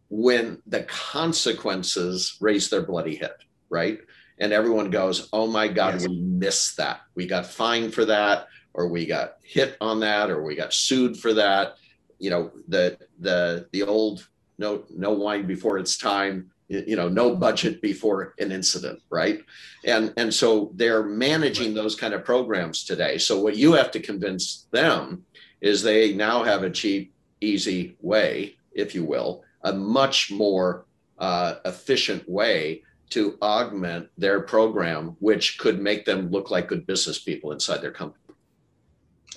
when 0.09 0.61
the 0.67 0.83
consequences 0.83 2.37
raise 2.41 2.69
their 2.69 2.83
bloody 2.83 3.15
head, 3.15 3.37
right? 3.71 4.01
And 4.39 4.53
everyone 4.53 4.91
goes, 4.91 5.29
"Oh 5.33 5.47
my 5.47 5.69
God, 5.69 5.95
yes. 5.95 6.09
we 6.09 6.21
missed 6.21 6.79
that. 6.79 7.03
We 7.15 7.27
got 7.27 7.47
fined 7.47 7.95
for 7.95 8.05
that, 8.07 8.49
or 8.77 8.87
we 8.89 9.07
got 9.07 9.39
hit 9.43 9.77
on 9.81 9.99
that, 10.01 10.31
or 10.31 10.43
we 10.43 10.55
got 10.55 10.73
sued 10.73 11.17
for 11.17 11.35
that." 11.35 11.77
You 12.19 12.31
know, 12.31 12.53
the 12.69 12.99
the 13.19 13.69
the 13.73 13.83
old 13.83 14.29
no 14.59 14.85
no 14.91 15.13
wine 15.13 15.47
before 15.47 15.79
it's 15.79 15.99
time 15.99 16.51
you 16.69 16.97
know 16.97 17.09
no 17.09 17.37
budget 17.37 17.81
before 17.81 18.35
an 18.39 18.51
incident 18.51 19.01
right? 19.11 19.41
And 19.85 20.13
and 20.17 20.33
so 20.33 20.71
they're 20.75 21.05
managing 21.05 21.75
those 21.75 21.95
kind 21.95 22.15
of 22.15 22.25
programs 22.25 22.85
today. 22.85 23.19
So 23.19 23.41
what 23.41 23.57
you 23.57 23.73
have 23.75 23.91
to 23.93 24.01
convince 24.01 24.67
them 24.73 25.25
is 25.61 25.83
they 25.83 26.15
now 26.15 26.43
have 26.43 26.63
a 26.63 26.71
cheap 26.71 27.13
easy 27.41 27.97
way 28.01 28.57
if 28.73 28.95
you 28.95 29.05
will 29.05 29.43
a 29.63 29.73
much 29.73 30.31
more 30.31 30.87
uh, 31.19 31.55
efficient 31.65 32.29
way 32.29 32.83
to 33.11 33.39
augment 33.41 34.09
their 34.19 34.41
program 34.41 35.17
which 35.21 35.59
could 35.59 35.81
make 35.81 36.05
them 36.05 36.31
look 36.31 36.51
like 36.51 36.69
good 36.69 36.87
business 36.87 37.19
people 37.19 37.53
inside 37.53 37.81
their 37.81 37.93
company 37.93 38.26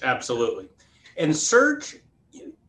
absolutely 0.03 0.69
and 1.19 1.35
search, 1.35 1.97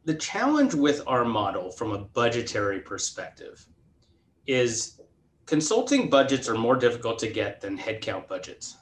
the 0.05 0.15
challenge 0.15 0.75
with 0.75 1.03
our 1.07 1.25
model 1.25 1.71
from 1.71 1.93
a 1.93 1.99
budgetary 1.99 2.81
perspective 2.81 3.65
is 4.47 5.01
consulting 5.47 6.11
budgets 6.11 6.49
are 6.49 6.57
more 6.57 6.77
difficult 6.77 7.19
to 7.21 7.29
get 7.29 7.61
than 7.61 7.79
headcount 7.79 8.27
budgets, 8.27 8.77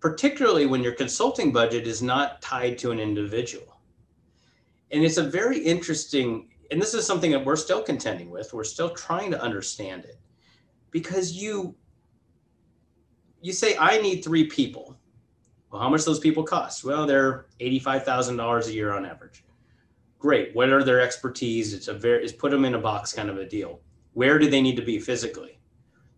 particularly 0.00 0.64
when 0.64 0.82
your 0.82 0.94
consulting 0.94 1.52
budget 1.52 1.86
is 1.86 2.02
not 2.02 2.40
tied 2.40 2.78
to 2.78 2.90
an 2.90 2.98
individual. 2.98 3.80
And 4.90 5.04
it's 5.04 5.18
a 5.18 5.22
very 5.22 5.58
interesting, 5.58 6.48
and 6.70 6.80
this 6.80 6.94
is 6.94 7.06
something 7.06 7.30
that 7.32 7.44
we're 7.44 7.56
still 7.56 7.82
contending 7.82 8.30
with. 8.30 8.54
We're 8.54 8.64
still 8.64 8.90
trying 8.90 9.30
to 9.32 9.42
understand 9.42 10.04
it 10.04 10.18
because 10.90 11.32
you 11.32 11.74
you 13.42 13.52
say 13.52 13.76
I 13.76 14.00
need 14.00 14.22
three 14.22 14.46
people. 14.46 14.96
Well, 15.72 15.80
how 15.80 15.88
much 15.88 16.04
those 16.04 16.20
people 16.20 16.42
cost? 16.44 16.84
Well, 16.84 17.06
they're 17.06 17.46
eighty-five 17.58 18.04
thousand 18.04 18.36
dollars 18.36 18.68
a 18.68 18.72
year 18.74 18.92
on 18.92 19.06
average. 19.06 19.42
Great. 20.18 20.54
What 20.54 20.68
are 20.68 20.84
their 20.84 21.00
expertise? 21.00 21.72
It's 21.72 21.88
a 21.88 21.94
very 21.94 22.22
it's 22.22 22.32
put 22.32 22.50
them 22.50 22.66
in 22.66 22.74
a 22.74 22.78
box 22.78 23.12
kind 23.12 23.30
of 23.30 23.38
a 23.38 23.48
deal. 23.48 23.80
Where 24.12 24.38
do 24.38 24.50
they 24.50 24.60
need 24.60 24.76
to 24.76 24.84
be 24.84 24.98
physically? 24.98 25.58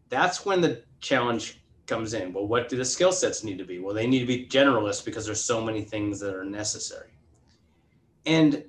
That's 0.09 0.45
when 0.45 0.61
the 0.61 0.83
challenge 1.01 1.63
comes 1.87 2.15
in. 2.15 2.33
Well, 2.33 2.49
what 2.49 2.69
do 2.69 2.77
the 2.77 2.85
skill 2.85 3.13
sets 3.13 3.45
need 3.45 3.59
to 3.59 3.65
be? 3.65 3.79
Well, 3.79 3.95
they 3.95 4.09
need 4.09 4.21
to 4.21 4.27
be 4.27 4.47
generalists 4.47 5.05
because 5.05 5.25
there's 5.25 5.43
so 5.43 5.61
many 5.63 5.83
things 5.83 6.19
that 6.21 6.35
are 6.35 6.45
necessary. 6.45 7.11
And 8.27 8.65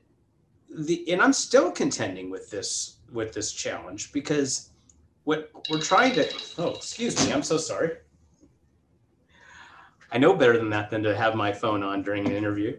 the 0.70 1.12
and 1.12 1.20
I'm 1.20 1.34
still 1.34 1.72
contending 1.72 2.30
with 2.30 2.52
this 2.52 2.98
with 3.12 3.34
this 3.34 3.52
challenge 3.52 4.12
because 4.12 4.70
what 5.24 5.50
we're 5.70 5.82
trying 5.82 6.14
to 6.14 6.30
oh 6.58 6.76
excuse 6.76 7.26
me 7.26 7.34
i'm 7.34 7.44
so 7.44 7.58
sorry 7.58 7.92
i 10.16 10.18
know 10.18 10.34
better 10.34 10.58
than 10.58 10.70
that 10.70 10.90
than 10.90 11.04
to 11.04 11.16
have 11.16 11.36
my 11.36 11.52
phone 11.52 11.84
on 11.84 12.02
during 12.02 12.26
an 12.26 12.32
interview 12.32 12.76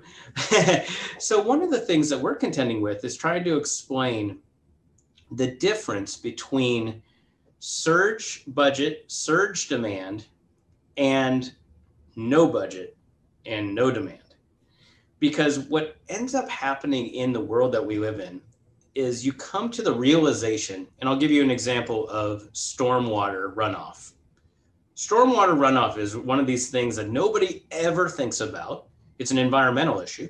so 1.18 1.40
one 1.40 1.62
of 1.62 1.70
the 1.70 1.78
things 1.78 2.08
that 2.08 2.18
we're 2.18 2.34
contending 2.34 2.80
with 2.80 3.04
is 3.04 3.16
trying 3.16 3.44
to 3.44 3.56
explain 3.56 4.38
the 5.32 5.56
difference 5.56 6.16
between 6.16 7.02
surge 7.58 8.44
budget, 8.48 9.04
surge 9.08 9.68
demand, 9.68 10.26
and 10.96 11.52
no 12.14 12.46
budget 12.46 12.96
and 13.44 13.74
no 13.74 13.90
demand. 13.90 14.20
Because 15.18 15.58
what 15.58 15.96
ends 16.08 16.34
up 16.34 16.48
happening 16.48 17.08
in 17.08 17.32
the 17.32 17.40
world 17.40 17.72
that 17.72 17.84
we 17.84 17.98
live 17.98 18.20
in 18.20 18.40
is 18.94 19.24
you 19.24 19.32
come 19.32 19.70
to 19.70 19.82
the 19.82 19.92
realization, 19.92 20.86
and 21.00 21.08
I'll 21.08 21.16
give 21.16 21.30
you 21.30 21.42
an 21.42 21.50
example 21.50 22.08
of 22.08 22.50
stormwater 22.52 23.54
runoff. 23.54 24.12
Stormwater 24.96 25.56
runoff 25.56 25.98
is 25.98 26.16
one 26.16 26.40
of 26.40 26.46
these 26.46 26.70
things 26.70 26.96
that 26.96 27.10
nobody 27.10 27.66
ever 27.70 28.08
thinks 28.08 28.40
about. 28.40 28.86
It's 29.18 29.30
an 29.30 29.38
environmental 29.38 30.00
issue 30.00 30.28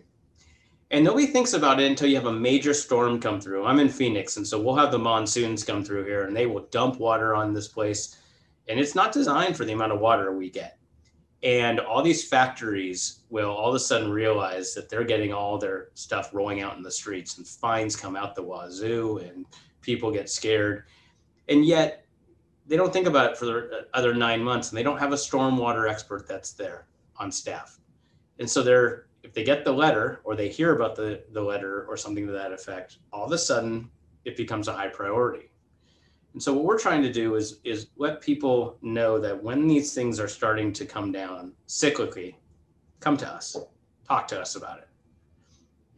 and 0.90 1.04
nobody 1.04 1.26
thinks 1.26 1.52
about 1.52 1.80
it 1.80 1.90
until 1.90 2.08
you 2.08 2.14
have 2.14 2.26
a 2.26 2.32
major 2.32 2.72
storm 2.72 3.20
come 3.20 3.40
through. 3.40 3.64
I'm 3.64 3.80
in 3.80 3.88
Phoenix, 3.88 4.36
and 4.36 4.46
so 4.46 4.60
we'll 4.60 4.76
have 4.76 4.92
the 4.92 4.98
monsoons 4.98 5.64
come 5.64 5.82
through 5.82 6.04
here, 6.04 6.24
and 6.24 6.36
they 6.36 6.46
will 6.46 6.66
dump 6.70 7.00
water 7.00 7.34
on 7.34 7.52
this 7.52 7.68
place, 7.68 8.18
and 8.68 8.78
it's 8.78 8.94
not 8.94 9.12
designed 9.12 9.56
for 9.56 9.64
the 9.64 9.72
amount 9.72 9.92
of 9.92 10.00
water 10.00 10.32
we 10.32 10.48
get. 10.48 10.78
And 11.42 11.80
all 11.80 12.02
these 12.02 12.26
factories 12.26 13.20
will 13.30 13.50
all 13.50 13.68
of 13.68 13.74
a 13.74 13.80
sudden 13.80 14.10
realize 14.10 14.74
that 14.74 14.88
they're 14.88 15.04
getting 15.04 15.32
all 15.32 15.58
their 15.58 15.88
stuff 15.94 16.30
rolling 16.32 16.62
out 16.62 16.76
in 16.76 16.82
the 16.82 16.90
streets, 16.90 17.36
and 17.36 17.46
fines 17.46 17.96
come 17.96 18.14
out 18.14 18.36
the 18.36 18.42
wazoo, 18.42 19.18
and 19.18 19.44
people 19.80 20.12
get 20.12 20.30
scared. 20.30 20.84
And 21.48 21.66
yet, 21.66 22.05
they 22.66 22.76
don't 22.76 22.92
think 22.92 23.06
about 23.06 23.32
it 23.32 23.36
for 23.36 23.46
the 23.46 23.86
other 23.94 24.14
nine 24.14 24.42
months, 24.42 24.70
and 24.70 24.78
they 24.78 24.82
don't 24.82 24.98
have 24.98 25.12
a 25.12 25.16
stormwater 25.16 25.88
expert 25.88 26.26
that's 26.26 26.52
there 26.52 26.86
on 27.16 27.30
staff. 27.30 27.78
And 28.38 28.50
so 28.50 28.62
they're 28.62 29.06
if 29.22 29.32
they 29.32 29.42
get 29.42 29.64
the 29.64 29.72
letter 29.72 30.20
or 30.22 30.36
they 30.36 30.48
hear 30.48 30.76
about 30.76 30.94
the, 30.94 31.20
the 31.32 31.42
letter 31.42 31.84
or 31.88 31.96
something 31.96 32.26
to 32.26 32.32
that 32.32 32.52
effect, 32.52 32.98
all 33.12 33.26
of 33.26 33.32
a 33.32 33.38
sudden 33.38 33.90
it 34.24 34.36
becomes 34.36 34.68
a 34.68 34.72
high 34.72 34.86
priority. 34.86 35.50
And 36.32 36.40
so 36.40 36.52
what 36.52 36.64
we're 36.64 36.78
trying 36.78 37.02
to 37.02 37.12
do 37.12 37.34
is 37.34 37.58
is 37.64 37.88
let 37.96 38.20
people 38.20 38.78
know 38.82 39.18
that 39.18 39.42
when 39.42 39.66
these 39.66 39.94
things 39.94 40.20
are 40.20 40.28
starting 40.28 40.72
to 40.74 40.84
come 40.84 41.10
down 41.10 41.52
cyclically, 41.66 42.34
come 43.00 43.16
to 43.16 43.28
us, 43.28 43.56
talk 44.06 44.28
to 44.28 44.40
us 44.40 44.54
about 44.54 44.78
it. 44.78 44.88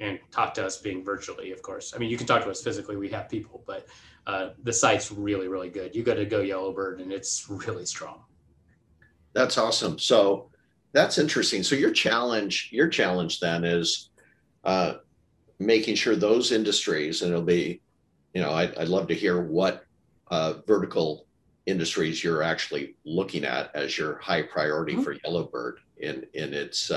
And 0.00 0.20
talk 0.30 0.54
to 0.54 0.64
us 0.64 0.76
being 0.76 1.04
virtually, 1.04 1.50
of 1.50 1.60
course. 1.60 1.92
I 1.94 1.98
mean, 1.98 2.08
you 2.08 2.16
can 2.16 2.26
talk 2.26 2.44
to 2.44 2.50
us 2.50 2.62
physically. 2.62 2.96
We 2.96 3.08
have 3.08 3.28
people, 3.28 3.64
but 3.66 3.86
uh, 4.26 4.50
the 4.62 4.72
site's 4.72 5.10
really, 5.10 5.48
really 5.48 5.70
good. 5.70 5.94
You 5.94 6.04
got 6.04 6.14
to 6.14 6.24
go 6.24 6.40
Yellowbird, 6.40 7.00
and 7.00 7.12
it's 7.12 7.50
really 7.50 7.84
strong. 7.84 8.20
That's 9.32 9.58
awesome. 9.58 9.98
So 9.98 10.50
That's 10.92 11.18
interesting. 11.18 11.62
So 11.62 11.74
your 11.74 11.90
challenge, 11.90 12.70
your 12.72 12.88
challenge 12.88 13.40
then 13.40 13.64
is 13.64 14.10
uh, 14.64 14.94
making 15.58 15.96
sure 15.96 16.16
those 16.16 16.52
industries, 16.52 17.22
and 17.22 17.30
it'll 17.30 17.44
be, 17.44 17.80
you 18.34 18.40
know, 18.40 18.52
I'd, 18.52 18.76
I'd 18.76 18.88
love 18.88 19.06
to 19.08 19.14
hear 19.14 19.42
what 19.42 19.84
uh, 20.28 20.54
vertical 20.66 21.26
industries 21.66 22.24
you're 22.24 22.42
actually 22.42 22.96
looking 23.04 23.44
at 23.44 23.74
as 23.74 23.98
your 23.98 24.18
high 24.18 24.42
priority 24.42 24.94
mm-hmm. 24.94 25.02
for 25.02 25.12
Yellowbird 25.24 25.80
in 25.98 26.26
in 26.34 26.54
its. 26.54 26.90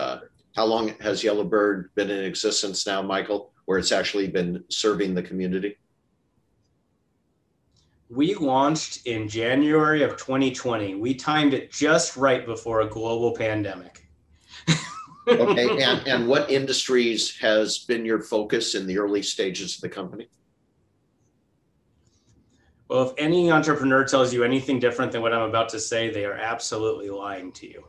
How 0.56 0.66
long 0.66 0.90
has 1.00 1.24
Yellowbird 1.24 1.92
been 1.96 2.10
in 2.10 2.26
existence 2.26 2.86
now, 2.86 3.02
Michael? 3.02 3.54
Where 3.66 3.78
it's 3.78 3.92
actually 3.92 4.28
been 4.28 4.64
serving 4.70 5.14
the 5.14 5.24
community? 5.24 5.78
We 8.10 8.36
launched 8.36 9.06
in 9.06 9.30
January 9.30 10.04
of 10.04 10.18
2020. 10.18 10.96
We 10.96 11.14
timed 11.14 11.54
it 11.54 11.72
just 11.72 12.18
right 12.18 12.46
before 12.46 12.82
a 12.82 12.88
global 12.88 13.34
pandemic. 13.34 14.06
okay, 15.28 15.70
and, 15.84 16.06
and 16.06 16.28
what 16.28 16.52
industries 16.52 17.38
has 17.38 17.80
been 17.80 18.04
your 18.04 18.20
focus 18.22 18.76
in 18.76 18.86
the 18.86 18.98
early 18.98 19.22
stages 19.22 19.76
of 19.76 19.82
the 19.82 19.90
company? 19.90 20.28
Well, 22.90 23.10
if 23.10 23.14
any 23.18 23.50
entrepreneur 23.50 24.04
tells 24.04 24.34
you 24.34 24.44
anything 24.44 24.80
different 24.80 25.14
than 25.14 25.22
what 25.22 25.32
I'm 25.32 25.48
about 25.48 25.70
to 25.70 25.80
say, 25.80 26.10
they 26.10 26.26
are 26.26 26.34
absolutely 26.34 27.10
lying 27.10 27.54
to 27.54 27.66
you. 27.66 27.86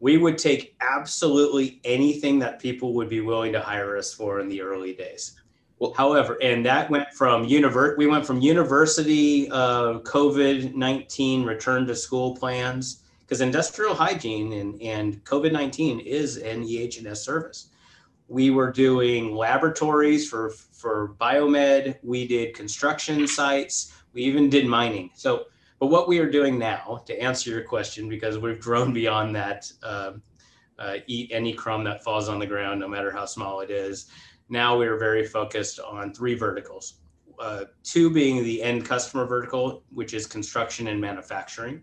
We 0.00 0.16
would 0.16 0.38
take 0.38 0.74
absolutely 0.80 1.80
anything 1.84 2.38
that 2.40 2.58
people 2.58 2.94
would 2.94 3.08
be 3.08 3.20
willing 3.20 3.52
to 3.52 3.60
hire 3.60 3.96
us 3.96 4.12
for 4.12 4.40
in 4.40 4.48
the 4.48 4.62
early 4.62 4.94
days. 4.94 5.38
Well, 5.78 5.94
However, 5.94 6.36
and 6.42 6.64
that 6.66 6.90
went 6.90 7.08
from 7.14 7.46
univer- 7.46 7.96
we 7.96 8.06
went 8.06 8.26
from 8.26 8.40
university 8.40 9.50
uh, 9.50 10.00
COVID 10.00 10.74
19 10.74 11.44
return 11.44 11.86
to 11.86 11.94
school 11.94 12.36
plans 12.36 13.02
because 13.20 13.40
industrial 13.40 13.94
hygiene 13.94 14.52
and, 14.54 14.82
and 14.82 15.24
COVID 15.24 15.52
19 15.52 16.00
is 16.00 16.36
an 16.36 16.64
EH&S 16.64 17.22
service. 17.22 17.68
We 18.28 18.50
were 18.50 18.70
doing 18.70 19.34
laboratories 19.34 20.28
for, 20.28 20.50
for 20.50 21.14
biomed, 21.20 21.96
we 22.02 22.26
did 22.26 22.54
construction 22.54 23.26
sites, 23.26 23.92
we 24.12 24.22
even 24.22 24.50
did 24.50 24.66
mining. 24.66 25.10
So, 25.14 25.46
but 25.80 25.86
what 25.86 26.06
we 26.06 26.20
are 26.20 26.30
doing 26.30 26.58
now, 26.58 27.02
to 27.06 27.20
answer 27.20 27.50
your 27.50 27.64
question, 27.64 28.08
because 28.08 28.38
we've 28.38 28.60
grown 28.60 28.92
beyond 29.02 29.34
that, 29.34 29.70
uh, 29.82 30.12
uh, 30.78 30.96
eat 31.08 31.30
any 31.32 31.52
crumb 31.52 31.84
that 31.84 32.04
falls 32.04 32.28
on 32.28 32.38
the 32.38 32.46
ground, 32.46 32.80
no 32.80 32.88
matter 32.88 33.10
how 33.10 33.26
small 33.26 33.60
it 33.60 33.70
is 33.70 34.10
now 34.50 34.76
we 34.76 34.86
are 34.86 34.96
very 34.96 35.24
focused 35.24 35.78
on 35.80 36.12
three 36.12 36.34
verticals. 36.34 36.94
Uh, 37.38 37.64
two 37.84 38.10
being 38.10 38.42
the 38.42 38.62
end 38.62 38.84
customer 38.84 39.24
vertical, 39.24 39.84
which 39.94 40.12
is 40.12 40.26
construction 40.26 40.88
and 40.88 41.00
manufacturing. 41.00 41.80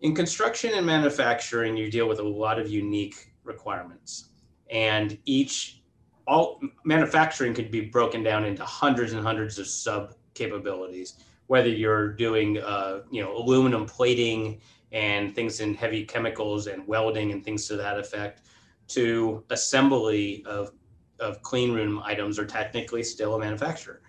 In 0.00 0.14
construction 0.14 0.72
and 0.74 0.84
manufacturing, 0.84 1.76
you 1.76 1.90
deal 1.90 2.08
with 2.08 2.18
a 2.18 2.22
lot 2.26 2.58
of 2.58 2.68
unique 2.68 3.32
requirements, 3.44 4.30
and 4.70 5.16
each 5.24 5.82
all 6.26 6.60
manufacturing 6.84 7.54
could 7.54 7.70
be 7.70 7.82
broken 7.82 8.22
down 8.22 8.44
into 8.44 8.64
hundreds 8.64 9.12
and 9.12 9.22
hundreds 9.22 9.58
of 9.58 9.66
sub 9.66 10.14
capabilities. 10.32 11.18
Whether 11.46 11.68
you're 11.68 12.08
doing, 12.12 12.58
uh, 12.58 13.00
you 13.10 13.22
know, 13.22 13.36
aluminum 13.36 13.86
plating 13.86 14.60
and 14.92 15.34
things 15.34 15.60
in 15.60 15.74
heavy 15.74 16.04
chemicals 16.04 16.66
and 16.66 16.86
welding 16.86 17.32
and 17.32 17.44
things 17.44 17.66
to 17.68 17.76
that 17.76 17.98
effect, 17.98 18.42
to 18.88 19.44
assembly 19.50 20.42
of 20.46 20.72
of 21.20 21.40
clean 21.42 21.72
room 21.72 22.02
items 22.04 22.38
are 22.38 22.46
technically 22.46 23.02
still 23.02 23.34
a 23.34 23.38
manufacturer. 23.38 24.00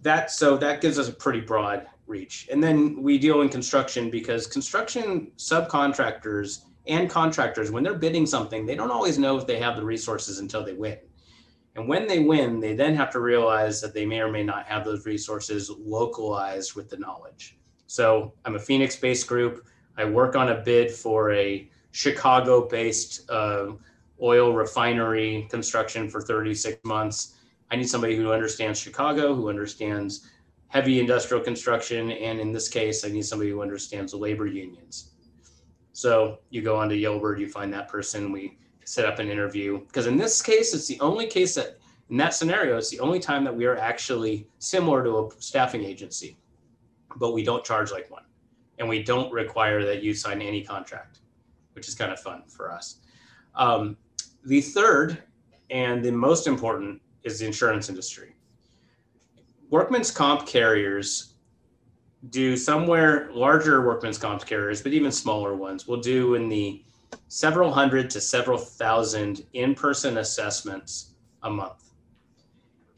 That 0.00 0.30
so 0.30 0.56
that 0.56 0.80
gives 0.80 0.98
us 0.98 1.08
a 1.08 1.12
pretty 1.12 1.40
broad 1.40 1.86
reach. 2.06 2.48
And 2.50 2.62
then 2.62 3.02
we 3.02 3.18
deal 3.18 3.42
in 3.42 3.48
construction 3.48 4.10
because 4.10 4.46
construction 4.46 5.30
subcontractors 5.36 6.62
and 6.86 7.08
contractors, 7.08 7.70
when 7.70 7.82
they're 7.82 7.94
bidding 7.94 8.26
something, 8.26 8.66
they 8.66 8.74
don't 8.74 8.90
always 8.90 9.18
know 9.18 9.36
if 9.38 9.46
they 9.46 9.58
have 9.58 9.76
the 9.76 9.84
resources 9.84 10.38
until 10.38 10.64
they 10.64 10.72
win. 10.72 10.98
And 11.74 11.88
when 11.88 12.06
they 12.06 12.18
win, 12.18 12.60
they 12.60 12.74
then 12.74 12.94
have 12.96 13.10
to 13.12 13.20
realize 13.20 13.80
that 13.80 13.94
they 13.94 14.04
may 14.04 14.20
or 14.20 14.30
may 14.30 14.42
not 14.42 14.66
have 14.66 14.84
those 14.84 15.06
resources 15.06 15.70
localized 15.70 16.74
with 16.74 16.90
the 16.90 16.98
knowledge. 16.98 17.56
So 17.86 18.34
I'm 18.44 18.56
a 18.56 18.58
Phoenix 18.58 18.96
based 18.96 19.26
group. 19.26 19.66
I 19.96 20.04
work 20.04 20.36
on 20.36 20.50
a 20.50 20.60
bid 20.60 20.90
for 20.90 21.32
a 21.32 21.70
Chicago 21.92 22.68
based 22.68 23.30
uh, 23.30 23.72
oil 24.22 24.52
refinery 24.52 25.46
construction 25.50 26.08
for 26.08 26.20
36 26.20 26.78
months. 26.84 27.36
I 27.70 27.76
need 27.76 27.88
somebody 27.88 28.16
who 28.16 28.32
understands 28.32 28.78
Chicago, 28.78 29.34
who 29.34 29.48
understands 29.48 30.28
heavy 30.68 31.00
industrial 31.00 31.42
construction, 31.42 32.10
and 32.12 32.40
in 32.40 32.52
this 32.52 32.68
case, 32.68 33.04
I 33.04 33.08
need 33.08 33.26
somebody 33.26 33.50
who 33.50 33.60
understands 33.60 34.14
labor 34.14 34.46
unions. 34.46 35.10
So 35.92 36.38
you 36.48 36.62
go 36.62 36.76
on 36.76 36.88
to 36.88 36.96
Yellowbird, 36.96 37.40
you 37.40 37.48
find 37.48 37.72
that 37.74 37.88
person, 37.88 38.32
we 38.32 38.56
set 38.84 39.04
up 39.04 39.18
an 39.18 39.28
interview. 39.28 39.80
Because 39.86 40.06
in 40.06 40.16
this 40.16 40.42
case, 40.42 40.74
it's 40.74 40.86
the 40.86 41.00
only 41.00 41.26
case 41.26 41.54
that, 41.54 41.78
in 42.10 42.16
that 42.18 42.34
scenario, 42.34 42.76
it's 42.76 42.90
the 42.90 43.00
only 43.00 43.18
time 43.18 43.44
that 43.44 43.54
we 43.54 43.64
are 43.64 43.76
actually 43.76 44.46
similar 44.58 45.02
to 45.04 45.18
a 45.18 45.28
staffing 45.38 45.84
agency, 45.84 46.36
but 47.16 47.32
we 47.32 47.42
don't 47.42 47.64
charge 47.64 47.90
like 47.90 48.10
one. 48.10 48.24
And 48.78 48.88
we 48.88 49.02
don't 49.02 49.32
require 49.32 49.84
that 49.84 50.02
you 50.02 50.14
sign 50.14 50.42
any 50.42 50.62
contract, 50.62 51.20
which 51.74 51.88
is 51.88 51.94
kind 51.94 52.12
of 52.12 52.18
fun 52.20 52.42
for 52.48 52.72
us. 52.72 52.96
Um, 53.54 53.96
the 54.44 54.60
third 54.60 55.22
and 55.70 56.04
the 56.04 56.10
most 56.12 56.46
important 56.46 57.00
is 57.22 57.38
the 57.38 57.46
insurance 57.46 57.88
industry. 57.88 58.34
Workman's 59.70 60.10
comp 60.10 60.46
carriers 60.46 61.34
do 62.30 62.56
somewhere 62.56 63.30
larger 63.32 63.84
workman's 63.86 64.18
comp 64.18 64.44
carriers, 64.44 64.82
but 64.82 64.92
even 64.92 65.10
smaller 65.10 65.56
ones 65.56 65.86
will 65.88 66.00
do 66.00 66.34
in 66.34 66.48
the 66.48 66.84
several 67.28 67.72
hundred 67.72 68.10
to 68.10 68.20
several 68.20 68.58
thousand 68.58 69.46
in 69.52 69.74
person 69.74 70.18
assessments 70.18 71.14
a 71.42 71.50
month. 71.50 71.90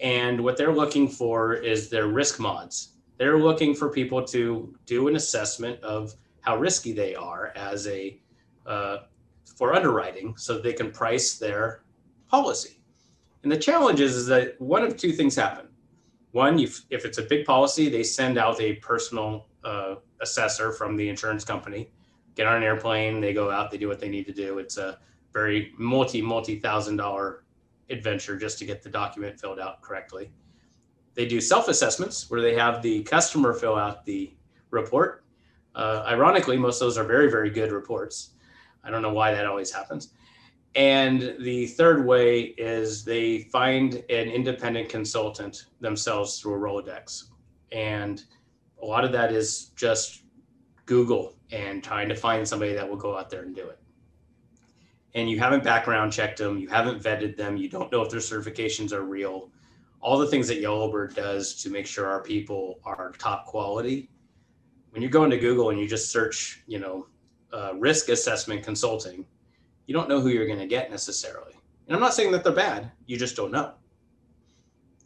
And 0.01 0.43
what 0.43 0.57
they're 0.57 0.75
looking 0.75 1.09
for 1.09 1.55
is 1.55 1.89
their 1.89 2.09
risk 2.09 2.41
mods. 2.41 2.95
They're 3.17 3.39
looking 3.39 3.75
for 3.75 3.89
people 3.89 4.23
to 4.25 4.75
do 4.87 5.09
an 5.09 5.17
assessment 5.17 5.81
of 5.83 6.15
how 6.41 6.57
risky 6.57 6.93
they 6.93 7.15
are 7.15 7.53
as 7.57 7.87
a 7.87 8.21
uh, 8.67 8.99
for 9.57 9.75
underwriting 9.75 10.37
so 10.37 10.59
they 10.59 10.73
can 10.73 10.91
price 10.91 11.39
their 11.39 11.83
policy. 12.29 12.81
And 13.43 13.53
the 13.53 13.57
challenge 13.57 14.01
is, 14.01 14.17
is 14.17 14.27
that 14.27 14.61
one 14.61 14.83
of 14.83 14.97
two 14.97 15.13
things 15.13 15.37
happen. 15.37 15.69
One, 16.33 16.59
if 16.59 16.85
it's 16.91 17.19
a 17.19 17.23
big 17.23 17.45
policy, 17.47 17.89
they 17.89 18.03
send 18.03 18.39
out 18.39 18.61
a 18.61 18.75
personal 18.75 19.47
uh, 19.63 19.97
assessor 20.21 20.73
from 20.73 20.97
the 20.97 21.09
insurance 21.09 21.45
company, 21.45 21.91
get 22.35 22.47
on 22.47 22.57
an 22.57 22.63
airplane, 22.63 23.21
they 23.21 23.33
go 23.33 23.51
out, 23.51 23.71
they 23.71 23.79
do 23.79 23.89
what 23.89 24.01
they 24.01 24.09
need 24.09 24.27
to 24.27 24.33
do. 24.33 24.59
It's 24.59 24.77
a 24.77 24.99
very 25.33 25.73
multi, 25.79 26.21
multi 26.23 26.59
thousand 26.59 26.97
dollar 26.97 27.45
adventure 27.91 28.37
just 28.37 28.59
to 28.59 28.65
get 28.65 28.83
the 28.83 28.89
document 28.89 29.39
filled 29.39 29.61
out 29.61 29.83
correctly. 29.83 30.31
They 31.15 31.27
do 31.27 31.41
self 31.41 31.69
assessments 31.69 32.31
where 32.31 32.41
they 32.41 32.55
have 32.55 32.83
the 32.83 33.03
customer 33.05 33.53
fill 33.53 33.77
out 33.77 34.05
the 34.05 34.35
report. 34.71 35.25
Uh, 35.75 36.05
ironically, 36.07 36.57
most 36.57 36.81
of 36.81 36.87
those 36.87 36.99
are 36.99 37.05
very, 37.05 37.31
very 37.31 37.51
good 37.51 37.73
reports. 37.73 38.31
I 38.83 38.91
don't 38.91 39.03
know 39.03 39.13
why 39.13 39.33
that 39.33 39.47
always 39.47 39.73
happens. 39.73 40.11
And 40.75 41.37
the 41.41 41.69
third 41.69 42.05
way 42.05 42.41
is 42.59 43.05
they 43.05 43.43
find 43.53 43.95
an 43.95 44.29
independent 44.29 44.89
consultant 44.89 45.67
themselves 45.81 46.41
through 46.41 46.55
a 46.55 46.59
Rolodex. 46.59 47.25
And 47.71 48.25
a 48.83 48.85
lot 48.85 49.05
of 49.05 49.13
that 49.13 49.33
is 49.33 49.67
just 49.77 50.24
Google 50.87 51.35
and 51.51 51.83
trying 51.83 52.09
to 52.09 52.15
find 52.15 52.47
somebody 52.47 52.75
that 52.75 52.89
will 52.89 52.97
go 52.97 53.17
out 53.17 53.31
there 53.31 53.43
and 53.43 53.55
do 53.55 53.69
it. 53.69 53.79
And 55.15 55.31
you 55.31 55.39
haven't 55.39 55.63
background 55.63 56.13
checked 56.13 56.39
them, 56.39 56.59
you 56.59 56.69
haven't 56.69 57.03
vetted 57.03 57.37
them, 57.37 57.57
you 57.57 57.69
don't 57.69 57.91
know 57.93 58.03
if 58.03 58.11
their 58.11 58.21
certifications 58.21 58.93
are 58.93 59.05
real. 59.05 59.51
All 60.01 60.19
the 60.19 60.27
things 60.27 60.49
that 60.49 60.61
Yellowbird 60.61 61.15
does 61.15 61.55
to 61.63 61.71
make 61.71 61.87
sure 61.87 62.07
our 62.07 62.23
people 62.23 62.81
are 62.85 63.13
top 63.19 63.47
quality. 63.47 64.11
When 64.91 65.03
you 65.03 65.09
go 65.09 65.25
into 65.25 65.39
Google 65.39 65.71
and 65.71 65.79
you 65.79 65.89
just 65.89 66.11
search, 66.11 66.63
you 66.67 66.79
know, 66.79 67.07
uh, 67.53 67.75
risk 67.77 68.09
assessment 68.09 68.65
consulting, 68.65 69.25
you 69.87 69.95
don't 69.95 70.09
know 70.09 70.21
who 70.21 70.29
you're 70.29 70.47
going 70.47 70.59
to 70.59 70.67
get 70.67 70.91
necessarily. 70.91 71.53
And 71.87 71.95
I'm 71.95 72.03
not 72.03 72.15
saying 72.15 72.33
that 72.33 72.43
they're 72.43 72.53
bad, 72.53 72.91
you 73.07 73.17
just 73.17 73.37
don't 73.37 73.53
know. 73.53 73.75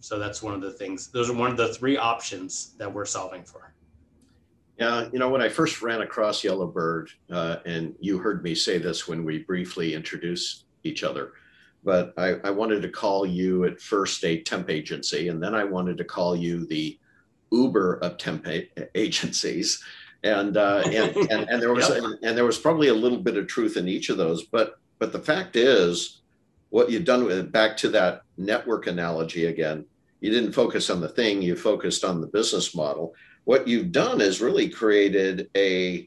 So 0.01 0.19
that's 0.19 0.43
one 0.43 0.55
of 0.55 0.61
the 0.61 0.71
things, 0.71 1.09
those 1.09 1.29
are 1.29 1.35
one 1.35 1.51
of 1.51 1.57
the 1.57 1.75
three 1.75 1.97
options 1.97 2.75
that 2.79 2.93
we're 2.93 3.05
solving 3.05 3.45
for. 3.45 3.75
Yeah, 4.79 5.09
you 5.13 5.19
know, 5.19 5.29
when 5.29 5.43
I 5.43 5.49
first 5.49 5.83
ran 5.83 6.03
across 6.03 6.45
Yellowbird, 6.45 7.11
uh, 7.31 7.57
and 7.67 7.95
you 7.99 8.19
heard 8.19 8.45
me 8.45 8.55
say 8.55 8.79
this 8.79 9.09
when 9.09 9.25
we 9.25 9.39
briefly 9.39 9.95
introduced 9.95 10.65
each 10.85 11.03
other, 11.03 11.33
but 11.83 12.15
I, 12.17 12.35
I, 12.45 12.51
wanted 12.51 12.83
to 12.83 12.89
call 12.89 13.27
you 13.27 13.65
at 13.65 13.81
first 13.81 14.25
a 14.25 14.41
temp 14.43 14.71
agency, 14.71 15.29
and 15.29 15.43
then 15.43 15.55
I 15.55 15.65
wanted 15.65 15.99
to 15.99 16.05
call 16.05 16.37
you 16.37 16.65
the 16.67 16.97
Uber 17.51 17.95
of 17.97 18.19
temp 18.19 18.47
agencies 18.95 19.83
and 20.25 20.57
uh, 20.57 20.83
and, 20.87 21.17
and, 21.31 21.49
and 21.49 21.63
there 21.63 21.73
was 21.73 21.89
yep. 21.89 21.99
and, 21.99 22.19
and 22.23 22.37
there 22.37 22.45
was 22.45 22.59
probably 22.59 22.89
a 22.89 22.95
little 22.95 23.19
bit 23.19 23.37
of 23.37 23.47
truth 23.47 23.77
in 23.77 23.89
each 23.89 24.09
of 24.09 24.17
those. 24.17 24.45
But 24.45 24.79
but 24.99 25.13
the 25.13 25.21
fact 25.21 25.57
is, 25.57 26.21
what 26.71 26.91
you've 26.91 27.05
done 27.05 27.25
with 27.25 27.53
back 27.53 27.77
to 27.79 27.89
that 27.91 28.23
network 28.37 28.87
analogy 28.87 29.47
again, 29.47 29.85
you 30.21 30.31
didn't 30.31 30.53
focus 30.53 30.91
on 30.91 31.01
the 31.01 31.09
thing, 31.09 31.43
you 31.43 31.57
focused 31.57 32.05
on 32.05 32.21
the 32.21 32.27
business 32.27 32.75
model. 32.75 33.15
What 33.49 33.67
you've 33.67 33.93
done 33.93 34.21
is 34.21 34.43
really 34.43 34.69
created 34.69 35.49
a 35.57 36.07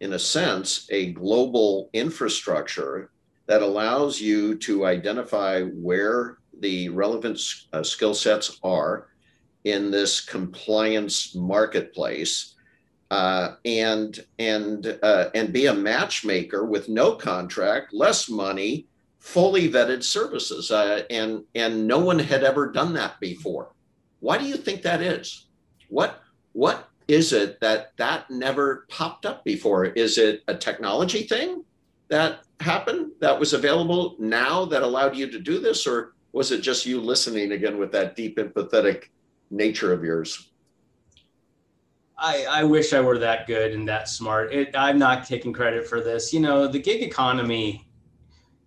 in 0.00 0.14
a 0.14 0.18
sense, 0.18 0.86
a 0.90 1.12
global 1.12 1.90
infrastructure 1.92 3.10
that 3.46 3.60
allows 3.60 4.22
you 4.22 4.56
to 4.60 4.86
identify 4.86 5.64
where 5.64 6.38
the 6.60 6.88
relevant 6.88 7.38
uh, 7.74 7.82
skill 7.82 8.14
sets 8.14 8.58
are 8.62 9.08
in 9.64 9.90
this 9.90 10.22
compliance 10.22 11.34
marketplace 11.34 12.54
uh, 13.10 13.56
and 13.66 14.24
and 14.38 14.98
uh, 15.02 15.28
and 15.34 15.52
be 15.52 15.66
a 15.66 15.74
matchmaker 15.74 16.64
with 16.64 16.88
no 16.88 17.12
contract, 17.12 17.92
less 17.92 18.30
money, 18.30 18.86
fully 19.18 19.70
vetted 19.70 20.02
services, 20.02 20.70
uh, 20.70 21.02
and 21.10 21.44
and 21.54 21.86
no 21.86 21.98
one 21.98 22.18
had 22.18 22.42
ever 22.42 22.72
done 22.72 22.94
that 22.94 23.20
before. 23.20 23.74
Why 24.20 24.38
do 24.38 24.46
you 24.46 24.56
think 24.56 24.80
that 24.80 25.02
is? 25.02 25.48
What 25.90 26.21
what 26.52 26.88
is 27.08 27.32
it 27.32 27.60
that 27.60 27.96
that 27.96 28.30
never 28.30 28.86
popped 28.88 29.26
up 29.26 29.44
before? 29.44 29.86
Is 29.86 30.18
it 30.18 30.42
a 30.48 30.54
technology 30.54 31.24
thing 31.24 31.64
that 32.08 32.42
happened 32.60 33.12
that 33.20 33.38
was 33.38 33.52
available 33.52 34.16
now 34.18 34.64
that 34.66 34.82
allowed 34.82 35.16
you 35.16 35.30
to 35.30 35.38
do 35.38 35.58
this, 35.58 35.86
or 35.86 36.14
was 36.32 36.52
it 36.52 36.60
just 36.60 36.86
you 36.86 37.00
listening 37.00 37.52
again 37.52 37.78
with 37.78 37.92
that 37.92 38.16
deep 38.16 38.36
empathetic 38.36 39.04
nature 39.50 39.92
of 39.92 40.04
yours? 40.04 40.48
I, 42.16 42.46
I 42.48 42.64
wish 42.64 42.92
I 42.92 43.00
were 43.00 43.18
that 43.18 43.48
good 43.48 43.72
and 43.72 43.88
that 43.88 44.08
smart. 44.08 44.52
It, 44.52 44.76
I'm 44.76 44.98
not 44.98 45.26
taking 45.26 45.52
credit 45.52 45.88
for 45.88 46.00
this. 46.00 46.32
You 46.32 46.40
know, 46.40 46.68
the 46.68 46.78
gig 46.78 47.02
economy, 47.02 47.84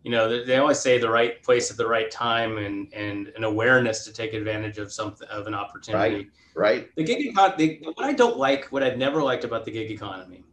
you 0.05 0.11
know, 0.11 0.29
they, 0.29 0.43
they 0.43 0.57
always 0.57 0.79
say 0.79 0.99
the 0.99 1.09
right 1.09 1.41
place 1.41 1.71
at 1.71 1.77
the 1.77 1.87
right 1.87 2.11
time 2.11 2.59
and, 2.59 2.93
and 2.93 3.33
an 3.35 3.43
awareness 3.43 4.05
to 4.05 4.13
take 4.13 4.35
advantage 4.35 4.77
of 4.77 4.93
something, 4.93 5.27
of 5.29 5.47
an 5.47 5.55
opportunity. 5.55 6.29
Right, 6.53 6.75
right. 6.85 6.95
The 6.95 7.03
gig 7.03 7.25
economy, 7.25 7.81
what 7.81 8.05
I 8.05 8.13
don't 8.13 8.37
like, 8.37 8.65
what 8.65 8.83
I've 8.83 8.99
never 8.99 9.23
liked 9.23 9.45
about 9.45 9.65
the 9.65 9.71
gig 9.71 9.89
economy, 9.89 10.43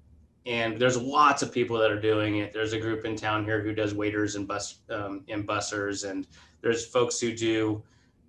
and 0.46 0.78
there's 0.78 0.96
lots 0.96 1.42
of 1.42 1.52
people 1.52 1.78
that 1.80 1.90
are 1.90 2.00
doing 2.00 2.38
it. 2.38 2.54
There's 2.54 2.72
a 2.72 2.80
group 2.80 3.04
in 3.04 3.14
town 3.14 3.44
here 3.44 3.62
who 3.62 3.74
does 3.74 3.92
waiters 3.92 4.36
and 4.36 4.48
bus 4.48 4.78
um, 4.88 5.22
and 5.28 5.46
bussers, 5.46 6.08
and 6.08 6.26
there's 6.62 6.86
folks 6.86 7.20
who 7.20 7.34
do 7.34 7.82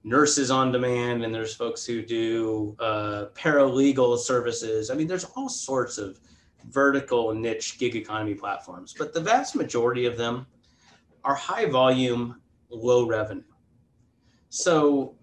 nurses 0.03 0.51
on 0.51 0.73
demand 0.73 1.23
and 1.23 1.33
there's 1.33 1.55
folks 1.55 1.85
who 1.85 2.01
do 2.01 2.75
uh, 2.79 3.27
paralegal 3.33 4.19
services. 4.19 4.89
I 4.89 4.95
mean, 4.95 5.07
there's 5.07 5.23
all 5.23 5.47
sorts 5.47 5.97
of 5.97 6.19
vertical 6.69 7.33
niche 7.33 7.79
gig 7.79 7.95
economy 7.95 8.33
platforms, 8.33 8.93
but 8.97 9.13
the 9.13 9.21
vast 9.21 9.55
majority 9.55 10.05
of 10.05 10.17
them 10.17 10.45
are 11.23 11.35
high 11.35 11.65
volume, 11.65 12.41
low 12.69 13.07
revenue. 13.07 13.43
So 14.49 15.15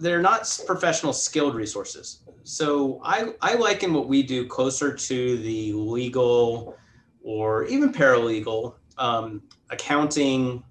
they're 0.00 0.22
not 0.22 0.60
professional 0.66 1.12
skilled 1.12 1.54
resources. 1.54 2.20
So 2.42 3.00
I, 3.04 3.34
I 3.40 3.54
liken 3.54 3.94
what 3.94 4.08
we 4.08 4.22
do 4.22 4.46
closer 4.46 4.94
to 4.94 5.38
the 5.38 5.72
legal 5.72 6.76
or 7.22 7.64
even 7.64 7.92
paralegal, 7.92 8.74
um, 8.98 9.42
accounting, 9.70 10.62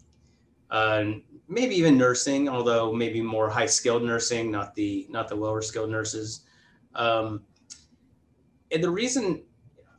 uh, 0.69 1.06
maybe 1.48 1.76
even 1.76 1.98
nursing, 1.98 2.48
although 2.48 2.93
maybe 2.93 3.22
more 3.22 3.50
high 3.50 3.65
skilled 3.65 4.04
nursing, 4.04 4.52
not 4.52 4.76
the 4.76 5.08
not 5.10 5.28
the 5.28 5.36
lower 5.36 5.62
skilled 5.62 5.89
nurses. 5.89 6.41
Um, 6.96 7.43
and 8.72 8.84
the 8.84 8.89
reason 8.89 9.43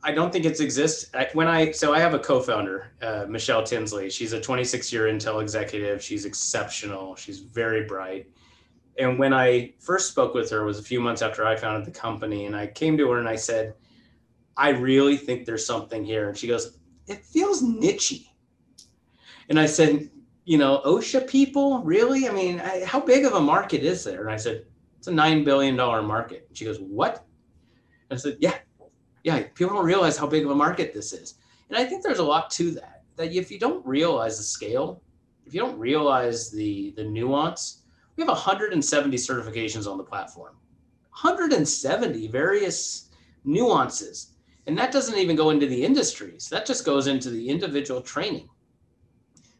I 0.05 0.11
don't 0.11 0.31
think 0.31 0.45
it 0.45 0.59
exists 0.59 1.11
when 1.33 1.47
I 1.47 1.71
so 1.71 1.91
I 1.91 1.99
have 1.99 2.13
a 2.13 2.19
co-founder, 2.19 2.91
uh, 3.01 3.25
Michelle 3.27 3.63
Tinsley. 3.63 4.09
She's 4.11 4.33
a 4.33 4.39
26 4.39 4.93
year 4.93 5.05
Intel 5.05 5.41
executive. 5.41 6.01
She's 6.01 6.25
exceptional. 6.25 7.15
She's 7.15 7.39
very 7.39 7.85
bright. 7.85 8.29
And 8.99 9.17
when 9.17 9.33
I 9.33 9.73
first 9.79 10.11
spoke 10.11 10.35
with 10.35 10.49
her 10.51 10.63
was 10.63 10.77
a 10.77 10.83
few 10.83 11.01
months 11.01 11.23
after 11.23 11.45
I 11.45 11.55
founded 11.55 11.85
the 11.85 11.99
company, 11.99 12.45
and 12.45 12.55
I 12.55 12.67
came 12.67 12.97
to 12.97 13.09
her 13.09 13.19
and 13.19 13.27
I 13.27 13.35
said, 13.35 13.73
"I 14.55 14.69
really 14.69 15.17
think 15.17 15.45
there's 15.45 15.65
something 15.65 16.05
here." 16.05 16.29
And 16.29 16.37
she 16.37 16.47
goes, 16.47 16.77
"It 17.07 17.25
feels 17.25 17.63
nichey." 17.63 18.27
And 19.49 19.59
I 19.59 19.65
said, 19.65 20.09
you 20.45 20.59
know, 20.59 20.81
OSHA 20.85 21.27
people, 21.27 21.79
really? 21.83 22.27
I 22.27 22.31
mean, 22.31 22.59
I, 22.59 22.85
how 22.85 22.99
big 22.99 23.25
of 23.25 23.33
a 23.33 23.39
market 23.39 23.83
is 23.83 24.03
there? 24.03 24.21
And 24.21 24.31
I 24.31 24.37
said, 24.37 24.65
it's 24.97 25.07
a 25.07 25.11
$9 25.11 25.43
billion 25.43 25.75
market. 25.75 26.45
And 26.47 26.57
she 26.57 26.65
goes, 26.65 26.79
what? 26.79 27.25
And 28.09 28.17
I 28.17 28.21
said, 28.21 28.37
yeah, 28.39 28.55
yeah, 29.25 29.43
people 29.55 29.75
don't 29.75 29.85
realize 29.85 30.17
how 30.17 30.27
big 30.27 30.45
of 30.45 30.51
a 30.51 30.55
market 30.55 30.93
this 30.93 31.11
is. 31.11 31.35
And 31.69 31.77
I 31.77 31.83
think 31.83 32.03
there's 32.03 32.19
a 32.19 32.23
lot 32.23 32.49
to 32.51 32.71
that, 32.71 33.03
that 33.17 33.33
if 33.33 33.51
you 33.51 33.59
don't 33.59 33.85
realize 33.85 34.37
the 34.37 34.43
scale, 34.43 35.01
if 35.45 35.53
you 35.53 35.59
don't 35.59 35.77
realize 35.77 36.51
the, 36.51 36.93
the 36.95 37.03
nuance, 37.03 37.81
we 38.15 38.21
have 38.21 38.29
170 38.29 39.17
certifications 39.17 39.91
on 39.91 39.97
the 39.97 40.03
platform, 40.03 40.53
170 41.19 42.27
various 42.27 43.09
nuances. 43.43 44.35
And 44.67 44.77
that 44.77 44.91
doesn't 44.91 45.17
even 45.17 45.35
go 45.35 45.49
into 45.49 45.67
the 45.67 45.83
industries. 45.83 46.47
That 46.49 46.65
just 46.65 46.85
goes 46.85 47.07
into 47.07 47.29
the 47.29 47.49
individual 47.49 48.01
training 48.01 48.47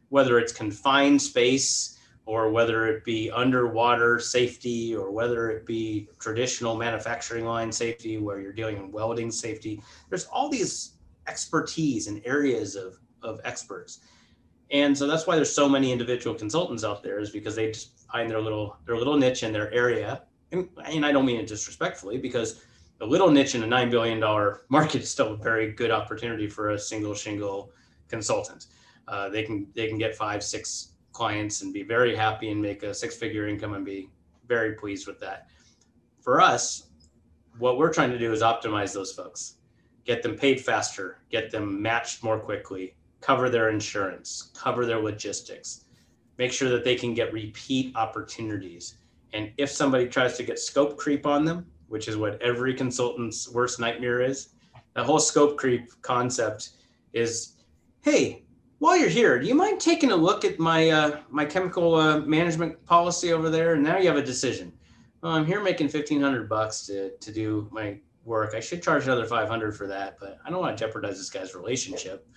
whether 0.09 0.39
it's 0.39 0.53
confined 0.53 1.21
space 1.21 1.94
or 2.25 2.49
whether 2.49 2.87
it 2.87 3.03
be 3.03 3.29
underwater 3.31 4.19
safety 4.19 4.95
or 4.95 5.11
whether 5.11 5.51
it 5.51 5.65
be 5.65 6.07
traditional 6.19 6.75
manufacturing 6.75 7.45
line 7.45 7.71
safety 7.71 8.17
where 8.17 8.39
you're 8.39 8.53
dealing 8.53 8.77
in 8.77 8.91
welding 8.91 9.31
safety. 9.31 9.81
There's 10.09 10.25
all 10.25 10.49
these 10.49 10.93
expertise 11.27 12.07
and 12.07 12.21
areas 12.25 12.75
of, 12.75 12.97
of 13.21 13.39
experts. 13.43 13.99
And 14.71 14.97
so 14.97 15.05
that's 15.05 15.27
why 15.27 15.35
there's 15.35 15.53
so 15.53 15.69
many 15.69 15.91
individual 15.91 16.35
consultants 16.35 16.83
out 16.83 17.03
there 17.03 17.19
is 17.19 17.29
because 17.29 17.55
they 17.55 17.71
just 17.71 18.07
find 18.11 18.29
their 18.29 18.41
little 18.41 18.77
their 18.85 18.97
little 18.97 19.17
niche 19.17 19.43
in 19.43 19.53
their 19.53 19.71
area. 19.71 20.23
And, 20.51 20.69
and 20.83 21.05
i 21.05 21.11
don't 21.11 21.25
mean 21.25 21.37
it 21.37 21.47
disrespectfully 21.47 22.17
because 22.17 22.63
a 23.01 23.05
little 23.05 23.29
niche 23.29 23.55
in 23.55 23.63
a 23.63 23.67
$9 23.67 23.91
billion 23.91 24.19
market 24.69 25.01
is 25.01 25.11
still 25.11 25.33
a 25.33 25.37
very 25.37 25.71
good 25.73 25.91
opportunity 25.91 26.47
for 26.47 26.71
a 26.71 26.79
single 26.79 27.13
shingle 27.13 27.71
consultant. 28.07 28.67
Uh, 29.07 29.29
they 29.29 29.43
can 29.43 29.67
they 29.75 29.87
can 29.87 29.99
get 29.99 30.15
five 30.15 30.43
six 30.43 30.94
clients 31.15 31.61
and 31.61 31.73
be 31.73 31.81
very 31.81 32.15
happy 32.15 32.51
and 32.51 32.61
make 32.61 32.83
a 32.83 32.93
six 32.93 33.15
figure 33.15 33.47
income 33.47 33.73
and 33.73 33.85
be 33.85 34.09
very 34.47 34.73
pleased 34.73 35.07
with 35.07 35.19
that. 35.21 35.47
For 36.19 36.41
us 36.41 36.89
what 37.57 37.77
we're 37.77 37.93
trying 37.93 38.11
to 38.11 38.19
do 38.19 38.33
is 38.33 38.41
optimize 38.41 38.93
those 38.93 39.13
folks 39.13 39.55
get 40.03 40.21
them 40.21 40.35
paid 40.35 40.59
faster 40.59 41.19
get 41.29 41.49
them 41.49 41.81
matched 41.81 42.23
more 42.23 42.39
quickly 42.39 42.95
cover 43.21 43.49
their 43.49 43.69
insurance 43.69 44.51
cover 44.53 44.85
their 44.85 44.99
logistics 44.99 45.85
make 46.37 46.51
sure 46.51 46.69
that 46.69 46.83
they 46.83 46.95
can 46.95 47.13
get 47.13 47.31
repeat 47.31 47.95
opportunities. 47.95 48.97
And 49.31 49.53
if 49.57 49.71
somebody 49.71 50.07
tries 50.07 50.35
to 50.35 50.43
get 50.43 50.59
scope 50.59 50.97
creep 50.97 51.25
on 51.25 51.45
them 51.45 51.65
which 51.87 52.07
is 52.07 52.17
what 52.17 52.41
every 52.41 52.73
consultant's 52.73 53.49
worst 53.49 53.79
nightmare 53.79 54.21
is 54.21 54.49
the 54.95 55.03
whole 55.03 55.19
scope 55.19 55.57
creep 55.57 55.89
concept 56.01 56.71
is 57.13 57.53
hey 58.01 58.44
while 58.85 58.95
you're 58.95 59.09
here, 59.09 59.39
do 59.39 59.47
you 59.47 59.55
mind 59.55 59.81
taking 59.81 60.11
a 60.11 60.15
look 60.15 60.45
at 60.45 60.59
my 60.59 60.89
uh, 60.89 61.19
my 61.31 61.43
chemical 61.43 61.95
uh, 61.95 62.19
management 62.19 62.85
policy 62.85 63.33
over 63.33 63.49
there? 63.49 63.73
And 63.73 63.83
now 63.83 63.97
you 63.97 64.07
have 64.07 64.17
a 64.17 64.21
decision. 64.21 64.71
Well, 65.21 65.31
I'm 65.31 65.45
here 65.47 65.63
making 65.63 65.89
fifteen 65.89 66.21
hundred 66.21 66.47
bucks 66.47 66.85
to 66.85 67.17
to 67.17 67.31
do 67.31 67.67
my 67.71 67.97
work. 68.25 68.53
I 68.53 68.59
should 68.59 68.83
charge 68.83 69.05
another 69.05 69.25
five 69.25 69.49
hundred 69.49 69.75
for 69.75 69.87
that, 69.87 70.17
but 70.19 70.37
I 70.45 70.51
don't 70.51 70.59
want 70.59 70.77
to 70.77 70.85
jeopardize 70.85 71.17
this 71.17 71.31
guy's 71.31 71.55
relationship. 71.55 72.27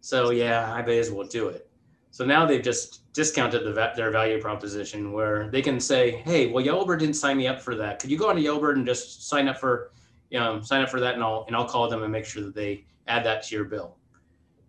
So 0.00 0.30
yeah, 0.30 0.72
I 0.72 0.80
may 0.82 1.00
as 1.00 1.10
well 1.10 1.26
do 1.26 1.48
it. 1.48 1.68
So 2.12 2.24
now 2.24 2.46
they've 2.46 2.62
just 2.62 3.12
discounted 3.12 3.64
the, 3.64 3.92
their 3.96 4.12
value 4.12 4.40
proposition 4.40 5.10
where 5.10 5.50
they 5.50 5.60
can 5.60 5.80
say, 5.80 6.22
"Hey, 6.24 6.52
well, 6.52 6.64
Yellowbird 6.64 7.00
didn't 7.00 7.16
sign 7.16 7.36
me 7.36 7.48
up 7.48 7.60
for 7.60 7.74
that. 7.74 7.98
Could 7.98 8.12
you 8.12 8.18
go 8.18 8.30
on 8.30 8.36
to 8.36 8.42
Yellowbird 8.42 8.76
and 8.76 8.86
just 8.86 9.28
sign 9.28 9.48
up 9.48 9.58
for, 9.58 9.90
know, 10.30 10.60
sign 10.60 10.82
up 10.82 10.88
for 10.88 11.00
that, 11.00 11.14
and 11.14 11.22
I'll 11.24 11.44
and 11.48 11.56
I'll 11.56 11.68
call 11.68 11.88
them 11.88 12.04
and 12.04 12.12
make 12.12 12.26
sure 12.26 12.44
that 12.44 12.54
they 12.54 12.84
add 13.08 13.24
that 13.26 13.42
to 13.48 13.56
your 13.56 13.64
bill." 13.64 13.96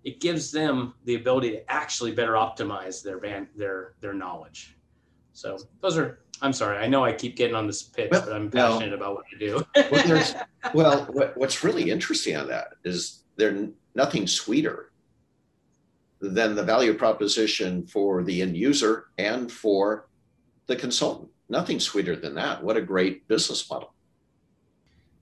It 0.05 0.21
gives 0.21 0.51
them 0.51 0.93
the 1.05 1.15
ability 1.15 1.49
to 1.51 1.71
actually 1.71 2.11
better 2.11 2.33
optimize 2.33 3.03
their 3.03 3.19
van, 3.19 3.49
their 3.55 3.95
their 3.99 4.13
knowledge. 4.13 4.77
So 5.33 5.57
those 5.81 5.97
are. 5.97 6.19
I'm 6.41 6.53
sorry. 6.53 6.77
I 6.77 6.87
know 6.87 7.03
I 7.03 7.13
keep 7.13 7.37
getting 7.37 7.55
on 7.55 7.65
this 7.65 7.81
pitch, 7.81 8.09
well, 8.11 8.21
but 8.21 8.33
I'm 8.33 8.51
passionate 8.51 8.99
well, 8.99 9.11
about 9.11 9.15
what 9.15 9.25
I 9.33 9.39
do. 9.39 9.65
well, 9.91 10.37
well 10.73 11.05
what, 11.11 11.37
what's 11.37 11.63
really 11.63 11.89
interesting 11.89 12.35
on 12.35 12.47
that 12.47 12.73
is 12.83 13.23
there's 13.37 13.69
nothing 13.95 14.27
sweeter 14.27 14.91
than 16.19 16.53
the 16.53 16.63
value 16.63 16.93
proposition 16.93 17.87
for 17.87 18.21
the 18.21 18.41
end 18.41 18.57
user 18.57 19.05
and 19.17 19.49
for 19.49 20.09
the 20.67 20.75
consultant. 20.75 21.29
Nothing 21.47 21.79
sweeter 21.79 22.17
than 22.17 22.35
that. 22.35 22.61
What 22.61 22.75
a 22.75 22.81
great 22.81 23.27
business 23.29 23.69
model. 23.69 23.93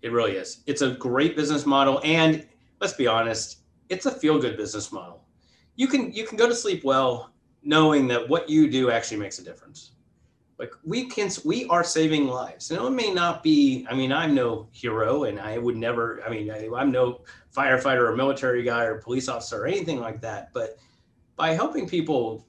It 0.02 0.12
really 0.12 0.32
is. 0.32 0.64
It's 0.66 0.82
a 0.82 0.92
great 0.92 1.36
business 1.36 1.66
model. 1.68 2.02
And 2.04 2.48
let's 2.82 2.94
be 2.94 3.06
honest, 3.06 3.63
it's 3.90 4.06
a 4.06 4.12
feel 4.12 4.40
good 4.40 4.58
business 4.58 4.92
model. 4.92 5.24
You 5.76 5.88
can 5.88 6.12
you 6.12 6.26
can 6.26 6.38
go 6.38 6.48
to 6.48 6.56
sleep 6.56 6.84
well 6.84 7.34
knowing 7.64 8.08
that 8.08 8.28
what 8.28 8.50
you 8.50 8.70
do 8.70 8.92
actually 8.92 9.18
makes 9.18 9.40
a 9.40 9.44
difference. 9.44 9.92
Like 10.60 10.72
we 10.84 11.06
can 11.06 11.30
we 11.44 11.66
are 11.66 11.84
saving 11.84 12.28
lives. 12.28 12.72
And 12.72 12.84
it 12.84 12.90
may 12.92 13.12
not 13.12 13.42
be, 13.42 13.86
I 13.90 13.96
mean, 13.96 14.12
I'm 14.12 14.36
no 14.36 14.68
hero 14.72 15.24
and 15.24 15.40
I 15.40 15.58
would 15.58 15.76
never, 15.76 16.22
I 16.26 16.30
mean, 16.30 16.52
I, 16.52 16.70
I'm 16.76 16.92
no 16.92 17.22
firefighter 17.56 18.10
or 18.10 18.16
military 18.16 18.64
guy 18.64 18.84
or 18.84 19.00
police 19.00 19.28
officer 19.28 19.64
or 19.64 19.68
anything 19.68 20.00
like 20.00 20.22
that. 20.22 20.54
But 20.54 20.78
by 21.36 21.54
helping 21.54 21.88
people 21.88 22.46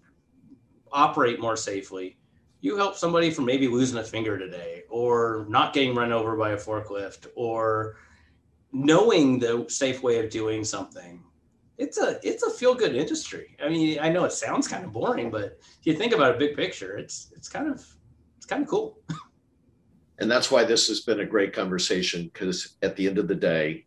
operate 0.93 1.41
more 1.41 1.57
safely, 1.57 2.19
you 2.61 2.77
help 2.77 2.97
somebody 2.97 3.31
from 3.31 3.47
maybe 3.47 3.69
losing 3.69 3.99
a 3.99 4.05
finger 4.05 4.39
today 4.39 4.83
or 4.89 5.47
not 5.49 5.73
getting 5.73 5.95
run 5.95 6.13
over 6.13 6.37
by 6.37 6.51
a 6.51 6.57
forklift 6.57 7.27
or 7.37 7.97
knowing 8.75 9.39
the 9.39 9.65
safe 9.69 10.03
way 10.03 10.19
of 10.19 10.29
doing 10.29 10.65
something, 10.65 11.23
it's 11.79 11.99
a 11.99 12.19
it's 12.23 12.43
a 12.43 12.51
feel 12.51 12.75
good 12.75 12.95
industry. 12.95 13.57
I 13.65 13.69
mean, 13.69 13.99
I 14.01 14.11
know 14.11 14.25
it 14.25 14.33
sounds 14.33 14.69
kind 14.69 14.85
of 14.85 14.93
boring, 14.93 15.31
but 15.31 15.59
if 15.81 15.87
you 15.87 15.95
think 15.95 16.13
about 16.13 16.35
a 16.35 16.39
big 16.39 16.57
picture, 16.57 16.97
it's 16.99 17.33
it's 17.35 17.49
kind 17.49 17.69
of 17.69 17.87
it's 18.37 18.47
kind 18.47 18.63
of 18.63 18.69
cool. 18.69 18.99
And 20.21 20.31
that's 20.31 20.49
why 20.49 20.63
this 20.63 20.87
has 20.87 21.01
been 21.01 21.19
a 21.19 21.27
great 21.27 21.53
conversation 21.53 22.31
because 22.33 22.77
at 22.83 22.95
the 22.95 23.09
end 23.09 23.19
of 23.19 23.27
the 23.27 23.35
day, 23.35 23.85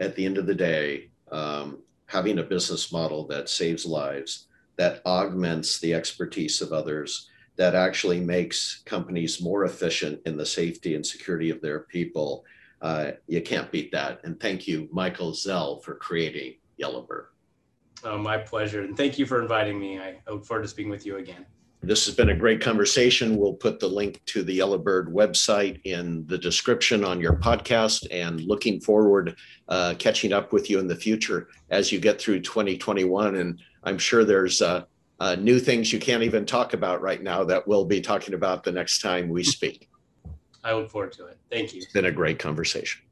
at 0.00 0.16
the 0.16 0.24
end 0.24 0.38
of 0.38 0.46
the 0.46 0.54
day, 0.54 1.10
um, 1.30 1.82
having 2.06 2.38
a 2.38 2.42
business 2.42 2.90
model 2.90 3.26
that 3.26 3.50
saves 3.50 3.84
lives, 3.84 4.46
that 4.76 5.02
augments 5.04 5.78
the 5.78 5.92
expertise 5.92 6.62
of 6.62 6.72
others, 6.72 7.28
that 7.56 7.74
actually 7.74 8.18
makes 8.18 8.80
companies 8.86 9.42
more 9.42 9.66
efficient 9.66 10.18
in 10.24 10.38
the 10.38 10.46
safety 10.46 10.94
and 10.94 11.04
security 11.04 11.50
of 11.50 11.60
their 11.60 11.80
people, 11.80 12.46
uh, 12.80 13.12
you 13.26 13.42
can't 13.42 13.70
beat 13.70 13.92
that. 13.92 14.20
And 14.24 14.38
thank 14.38 14.66
you, 14.66 14.88
Michael 14.92 15.32
Zalle, 15.32 15.82
for 15.82 15.94
creating 15.94 16.54
Yellowbird. 16.76 17.26
Oh, 18.04 18.18
my 18.18 18.38
pleasure. 18.38 18.82
And 18.82 18.96
thank 18.96 19.18
you 19.18 19.26
for 19.26 19.42
inviting 19.42 19.78
me. 19.78 19.98
I 19.98 20.20
look 20.28 20.44
forward 20.44 20.62
to 20.62 20.68
speaking 20.68 20.90
with 20.90 21.04
you 21.04 21.16
again. 21.16 21.46
This 21.80 22.06
has 22.06 22.14
been 22.14 22.30
a 22.30 22.36
great 22.36 22.60
conversation. 22.60 23.36
We'll 23.36 23.54
put 23.54 23.78
the 23.78 23.88
link 23.88 24.20
to 24.26 24.42
the 24.42 24.52
Yellowbird 24.52 25.12
website 25.12 25.80
in 25.84 26.26
the 26.26 26.36
description 26.36 27.04
on 27.04 27.20
your 27.20 27.34
podcast 27.34 28.06
and 28.10 28.40
looking 28.40 28.80
forward 28.80 29.36
uh, 29.68 29.94
catching 29.98 30.32
up 30.32 30.52
with 30.52 30.68
you 30.68 30.80
in 30.80 30.88
the 30.88 30.96
future 30.96 31.48
as 31.70 31.92
you 31.92 32.00
get 32.00 32.20
through 32.20 32.40
2021. 32.40 33.36
And 33.36 33.60
I'm 33.84 33.98
sure 33.98 34.24
there's 34.24 34.60
uh, 34.60 34.84
uh, 35.20 35.36
new 35.36 35.60
things 35.60 35.92
you 35.92 36.00
can't 36.00 36.24
even 36.24 36.44
talk 36.44 36.74
about 36.74 37.00
right 37.00 37.22
now 37.22 37.44
that 37.44 37.66
we'll 37.66 37.84
be 37.84 38.00
talking 38.00 38.34
about 38.34 38.64
the 38.64 38.72
next 38.72 39.00
time 39.00 39.28
we 39.28 39.44
speak. 39.44 39.87
I 40.64 40.72
look 40.74 40.90
forward 40.90 41.12
to 41.12 41.26
it. 41.26 41.38
Thank 41.50 41.74
you. 41.74 41.82
It's 41.82 41.92
been 41.92 42.06
a 42.06 42.12
great 42.12 42.38
conversation. 42.38 43.02